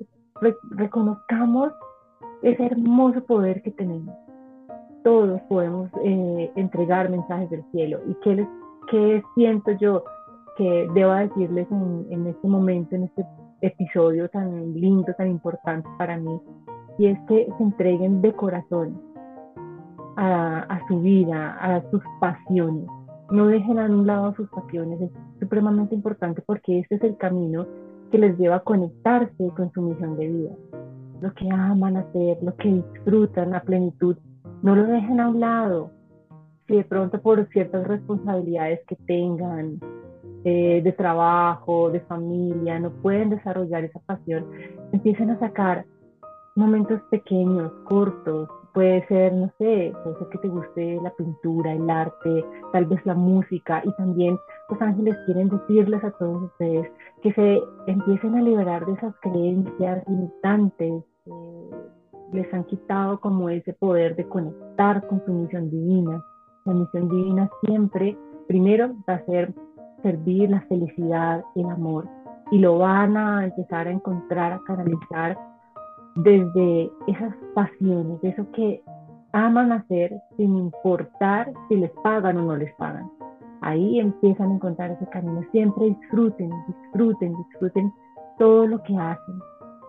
reconozcamos 0.70 1.72
ese 2.42 2.66
hermoso 2.66 3.24
poder 3.24 3.62
que 3.62 3.70
tenemos. 3.72 4.14
Todos 5.04 5.40
podemos 5.48 5.90
eh, 6.04 6.50
entregar 6.56 7.10
mensajes 7.10 7.50
del 7.50 7.64
cielo. 7.72 8.00
¿Y 8.06 8.14
qué, 8.22 8.36
les, 8.36 8.48
qué 8.90 9.22
siento 9.34 9.72
yo? 9.72 10.04
Que 10.56 10.88
debo 10.94 11.12
decirles 11.14 11.66
en, 11.70 12.26
este 12.26 12.46
momento, 12.46 12.94
en 12.94 13.04
este 13.04 13.24
episodio 13.60 14.28
tan 14.28 14.74
lindo, 14.74 15.12
tan 15.16 15.28
importante 15.28 15.88
para 15.98 16.16
mí, 16.16 16.40
y 16.98 17.06
es 17.06 17.18
que 17.28 17.48
se 17.56 17.62
entreguen 17.62 18.20
de 18.20 18.32
corazón 18.32 19.00
a, 20.16 20.80
su 20.88 21.00
vida, 21.00 21.56
a 21.60 21.82
sus 21.90 22.02
pasiones. 22.20 22.84
No 23.30 23.46
dejen 23.46 23.78
a 23.78 23.86
un 23.86 24.06
lado 24.06 24.34
sus 24.34 24.48
pasiones, 24.50 25.00
es 25.00 25.10
supremamente 25.40 25.94
importante 25.94 26.42
porque 26.44 26.80
este 26.80 26.96
es 26.96 27.02
el 27.02 27.16
camino 27.16 27.66
que 28.10 28.18
les 28.18 28.36
lleva 28.38 28.56
a 28.56 28.60
conectarse 28.60 29.48
con 29.56 29.72
su 29.72 29.80
misión 29.80 30.18
de 30.18 30.28
vida. 30.28 30.50
Lo 31.22 31.32
que 31.34 31.48
aman 31.50 31.96
hacer, 31.96 32.38
lo 32.42 32.54
que 32.56 32.68
disfrutan 32.68 33.54
a 33.54 33.62
plenitud, 33.62 34.16
no 34.62 34.76
lo 34.76 34.84
dejen 34.84 35.18
a 35.18 35.28
un 35.30 35.40
lado. 35.40 35.90
Si 36.66 36.76
de 36.76 36.84
pronto 36.84 37.20
por 37.22 37.48
ciertas 37.48 37.86
responsabilidades 37.86 38.80
que 38.86 38.96
tengan, 39.06 39.80
eh, 40.44 40.80
de 40.82 40.92
trabajo, 40.92 41.90
de 41.90 42.00
familia, 42.00 42.78
no 42.80 42.90
pueden 42.90 43.30
desarrollar 43.30 43.84
esa 43.84 44.00
pasión, 44.00 44.46
empiecen 44.92 45.30
a 45.30 45.38
sacar 45.38 45.84
momentos 46.54 47.00
pequeños, 47.10 47.72
cortos. 47.84 48.48
Puede 48.74 49.06
ser, 49.06 49.32
no 49.34 49.52
sé, 49.58 49.92
puede 50.02 50.18
ser 50.18 50.28
que 50.28 50.38
te 50.38 50.48
guste 50.48 51.00
la 51.02 51.10
pintura, 51.10 51.72
el 51.72 51.88
arte, 51.90 52.44
tal 52.72 52.86
vez 52.86 53.04
la 53.04 53.14
música. 53.14 53.82
Y 53.84 53.94
también 53.96 54.38
los 54.70 54.80
ángeles 54.80 55.14
quieren 55.26 55.50
decirles 55.50 56.02
a 56.02 56.10
todos 56.12 56.44
ustedes 56.44 56.90
que 57.22 57.32
se 57.34 57.60
empiecen 57.86 58.34
a 58.34 58.42
liberar 58.42 58.86
de 58.86 58.94
esas 58.94 59.14
creencias 59.20 60.02
limitantes 60.08 61.04
que 61.24 61.32
les 62.32 62.52
han 62.54 62.64
quitado 62.64 63.20
como 63.20 63.50
ese 63.50 63.74
poder 63.74 64.16
de 64.16 64.26
conectar 64.26 65.06
con 65.06 65.22
su 65.26 65.32
misión 65.32 65.70
divina. 65.70 66.24
La 66.64 66.72
misión 66.72 67.08
divina 67.10 67.50
siempre, 67.66 68.16
primero, 68.48 68.94
va 69.06 69.14
a 69.14 69.24
ser 69.26 69.52
servir, 70.02 70.50
la 70.50 70.60
felicidad, 70.62 71.44
el 71.54 71.66
amor. 71.70 72.08
Y 72.50 72.58
lo 72.58 72.78
van 72.78 73.16
a 73.16 73.44
empezar 73.44 73.86
a 73.86 73.90
encontrar, 73.90 74.52
a 74.52 74.60
canalizar 74.66 75.38
desde 76.16 76.90
esas 77.06 77.34
pasiones, 77.54 78.20
de 78.20 78.28
eso 78.28 78.46
que 78.52 78.82
aman 79.32 79.72
hacer 79.72 80.12
sin 80.36 80.56
importar 80.56 81.52
si 81.68 81.76
les 81.76 81.90
pagan 82.02 82.36
o 82.36 82.42
no 82.42 82.56
les 82.56 82.72
pagan. 82.74 83.10
Ahí 83.62 84.00
empiezan 84.00 84.50
a 84.50 84.54
encontrar 84.54 84.90
ese 84.90 85.06
camino. 85.06 85.40
Siempre 85.52 85.86
disfruten, 85.86 86.50
disfruten, 86.66 87.36
disfruten 87.36 87.92
todo 88.38 88.66
lo 88.66 88.82
que 88.82 88.96
hacen. 88.96 89.34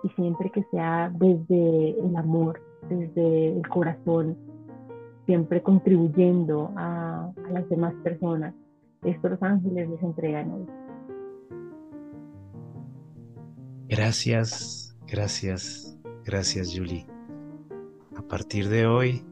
Y 0.04 0.10
siempre 0.10 0.50
que 0.52 0.64
sea 0.72 1.12
desde 1.16 2.00
el 2.00 2.16
amor, 2.16 2.62
desde 2.88 3.58
el 3.58 3.68
corazón, 3.70 4.38
siempre 5.26 5.62
contribuyendo 5.62 6.72
a, 6.76 7.32
a 7.48 7.52
las 7.52 7.68
demás 7.70 7.94
personas 8.04 8.54
estos 9.06 9.42
ángeles 9.42 9.90
les 9.90 10.02
entregan 10.02 10.52
hoy. 10.52 10.66
Gracias, 13.88 14.98
gracias, 15.08 15.98
gracias 16.24 16.74
Julie. 16.76 17.06
A 18.16 18.22
partir 18.22 18.70
de 18.70 18.88
hoy 18.88 19.26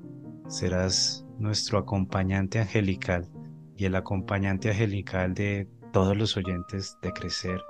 serás 0.47 1.25
nuestro 1.39 1.79
acompañante 1.79 2.60
angelical 2.60 3.27
y 3.75 3.86
el 3.86 3.95
acompañante 3.95 4.69
angelical 4.69 5.34
de 5.34 5.67
todos 5.91 6.15
los 6.15 6.38
oyentes 6.38 6.97
de 7.01 7.12
crecer 7.12 7.62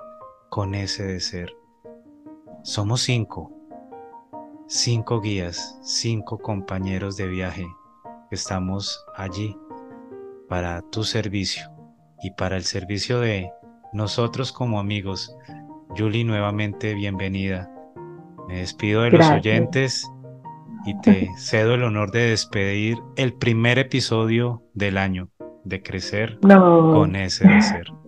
con 0.50 0.74
ese 0.74 1.04
de 1.04 1.20
ser. 1.20 1.50
Somos 2.62 3.00
cinco, 3.00 3.50
cinco 4.66 5.20
guías, 5.20 5.78
cinco 5.82 6.38
compañeros 6.38 7.16
de 7.16 7.28
viaje 7.28 7.66
estamos 8.30 9.04
allí 9.14 9.56
para 10.48 10.82
tu 10.90 11.04
servicio 11.04 11.71
y 12.22 12.30
para 12.30 12.56
el 12.56 12.62
servicio 12.62 13.20
de 13.20 13.50
nosotros 13.92 14.52
como 14.52 14.78
amigos. 14.78 15.36
Julie, 15.96 16.24
nuevamente 16.24 16.94
bienvenida. 16.94 17.70
Me 18.48 18.58
despido 18.58 19.02
de 19.02 19.10
los 19.10 19.30
oyentes 19.30 20.10
y 20.86 20.98
te 21.00 21.28
cedo 21.36 21.74
el 21.74 21.82
honor 21.82 22.10
de 22.10 22.30
despedir 22.30 22.98
el 23.16 23.34
primer 23.34 23.78
episodio 23.78 24.62
del 24.74 24.98
año 24.98 25.28
de 25.64 25.82
Crecer 25.82 26.38
con 26.40 27.16
ese 27.16 27.46
de 27.46 27.60
ser. 27.60 27.86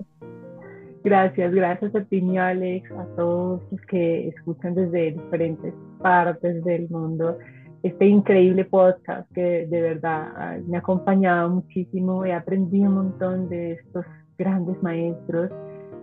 Gracias, 1.05 1.53
gracias 1.53 1.95
a 1.95 2.03
ti, 2.05 2.39
Alex, 2.39 2.91
a 2.93 3.05
todos 3.15 3.61
los 3.71 3.81
que 3.83 4.29
escuchan 4.29 4.75
desde 4.75 5.13
diferentes 5.13 5.75
partes 6.01 6.65
del 6.65 6.89
mundo 6.89 7.37
este 7.85 8.07
increíble 8.07 8.65
podcast 8.65 9.31
que 9.35 9.67
de 9.67 9.83
verdad 9.83 10.59
me 10.67 10.79
ha 10.79 10.81
acompañado 10.81 11.51
muchísimo, 11.51 12.25
he 12.25 12.33
aprendido 12.33 12.89
un 12.89 12.95
montón 12.95 13.49
de 13.51 13.73
estos 13.73 14.07
grandes 14.39 14.83
maestros. 14.83 15.51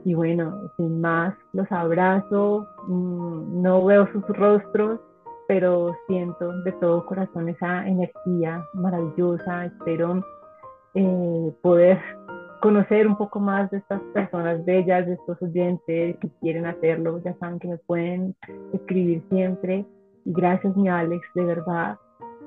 Y 0.05 0.13
bueno, 0.13 0.69
sin 0.77 1.01
más, 1.01 1.33
los 1.53 1.69
abrazo, 1.71 2.67
mm, 2.87 3.63
no 3.63 3.83
veo 3.83 4.07
sus 4.13 4.27
rostros, 4.27 4.99
pero 5.47 5.95
siento 6.07 6.53
de 6.61 6.71
todo 6.73 7.03
corazón 7.03 7.49
esa 7.49 7.87
energía 7.87 8.63
maravillosa, 8.75 9.65
espero 9.65 10.23
eh, 10.93 11.51
poder 11.63 11.99
conocer 12.61 13.07
un 13.07 13.17
poco 13.17 13.39
más 13.39 13.71
de 13.71 13.77
estas 13.77 14.01
personas 14.13 14.63
bellas, 14.65 15.07
de 15.07 15.13
estos 15.13 15.41
oyentes 15.41 16.15
que 16.17 16.29
quieren 16.41 16.67
hacerlo, 16.67 17.19
ya 17.25 17.33
saben 17.39 17.57
que 17.57 17.69
me 17.69 17.77
pueden 17.79 18.35
escribir 18.71 19.23
siempre 19.29 19.83
Gracias, 20.25 20.75
mi 20.75 20.87
Alex, 20.87 21.25
de 21.33 21.43
verdad. 21.43 21.97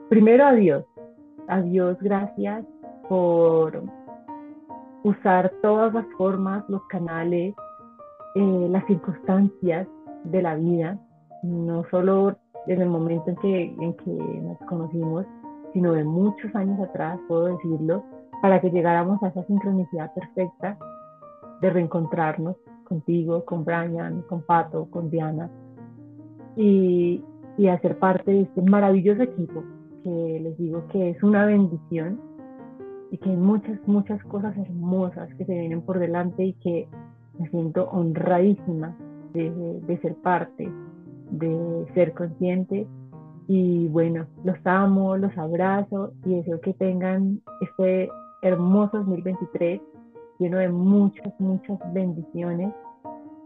Primero 0.08 0.46
a 0.46 0.52
Dios. 0.52 0.84
A 1.48 1.60
Dios, 1.60 1.98
gracias 2.00 2.64
por 3.08 3.82
usar 5.02 5.52
todas 5.62 5.92
las 5.92 6.06
formas, 6.16 6.64
los 6.68 6.82
canales, 6.86 7.54
eh, 8.34 8.66
las 8.70 8.86
circunstancias 8.86 9.86
de 10.24 10.42
la 10.42 10.54
vida, 10.54 10.98
no 11.42 11.84
solo 11.90 12.36
desde 12.66 12.84
el 12.84 12.88
momento 12.88 13.30
en 13.30 13.36
que, 13.36 13.64
en 13.64 13.94
que 13.94 14.10
nos 14.10 14.58
conocimos, 14.68 15.26
sino 15.72 15.92
de 15.92 16.04
muchos 16.04 16.54
años 16.54 16.80
atrás, 16.80 17.18
puedo 17.28 17.46
decirlo, 17.46 18.02
para 18.40 18.60
que 18.60 18.70
llegáramos 18.70 19.22
a 19.22 19.28
esa 19.28 19.44
sincronicidad 19.44 20.14
perfecta 20.14 20.78
de 21.60 21.70
reencontrarnos 21.70 22.56
contigo, 22.84 23.44
con 23.44 23.64
Brian, 23.64 24.22
con 24.28 24.42
Pato, 24.42 24.86
con 24.90 25.10
Diana. 25.10 25.50
Y, 26.56 27.22
y 27.56 27.68
hacer 27.68 27.98
parte 27.98 28.30
de 28.30 28.40
este 28.42 28.62
maravilloso 28.62 29.22
equipo 29.22 29.62
que 30.02 30.40
les 30.42 30.58
digo 30.58 30.86
que 30.88 31.10
es 31.10 31.22
una 31.22 31.46
bendición 31.46 32.20
y 33.10 33.18
que 33.18 33.30
hay 33.30 33.36
muchas, 33.36 33.78
muchas 33.86 34.22
cosas 34.24 34.56
hermosas 34.56 35.32
que 35.34 35.44
se 35.44 35.52
vienen 35.52 35.82
por 35.82 35.98
delante 35.98 36.44
y 36.44 36.52
que 36.54 36.88
me 37.38 37.48
siento 37.50 37.88
honradísima 37.90 38.96
de, 39.32 39.50
de 39.86 39.98
ser 39.98 40.14
parte 40.16 40.70
de 41.30 41.86
ser 41.94 42.12
consciente. 42.12 42.86
Y 43.46 43.88
bueno, 43.88 44.26
los 44.42 44.56
amo, 44.64 45.16
los 45.16 45.36
abrazo 45.36 46.12
y 46.24 46.36
deseo 46.36 46.60
que 46.60 46.72
tengan 46.74 47.40
este 47.60 48.08
hermoso 48.42 48.98
2023 48.98 49.80
lleno 50.38 50.58
de 50.58 50.68
muchas, 50.68 51.32
muchas 51.38 51.78
bendiciones. 51.92 52.72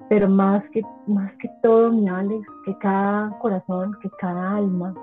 Pero 0.09 0.29
más 0.29 0.63
que, 0.71 0.83
más 1.07 1.33
que 1.35 1.51
todo, 1.63 1.93
mi 1.93 2.09
Alex, 2.09 2.47
que 2.65 2.77
cada 2.79 3.31
corazón, 3.39 3.95
que 4.01 4.09
cada 4.19 4.57
alma 4.57 4.95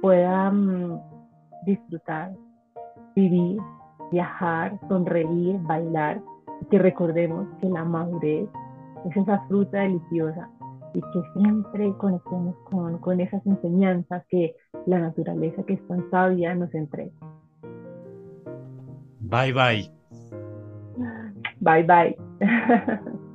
pueda 0.00 0.50
mm, 0.50 1.00
disfrutar, 1.66 2.32
vivir, 3.14 3.60
viajar, 4.10 4.78
sonreír, 4.88 5.58
bailar, 5.62 6.20
y 6.62 6.64
que 6.66 6.78
recordemos 6.78 7.46
que 7.60 7.68
la 7.68 7.84
madurez 7.84 8.48
es 9.04 9.16
esa 9.16 9.40
fruta 9.48 9.80
deliciosa 9.80 10.48
y 10.94 11.00
que 11.00 11.22
siempre 11.34 11.92
conectemos 11.98 12.56
con, 12.70 12.98
con 12.98 13.20
esas 13.20 13.44
enseñanzas 13.46 14.24
que 14.30 14.54
la 14.86 14.98
naturaleza 14.98 15.62
que 15.64 15.74
es 15.74 15.88
tan 15.88 16.08
sabia 16.10 16.54
nos 16.54 16.74
entrega. 16.74 17.12
Bye 19.20 19.52
bye. 19.52 19.90
Bye 21.60 21.82
bye. 21.82 22.16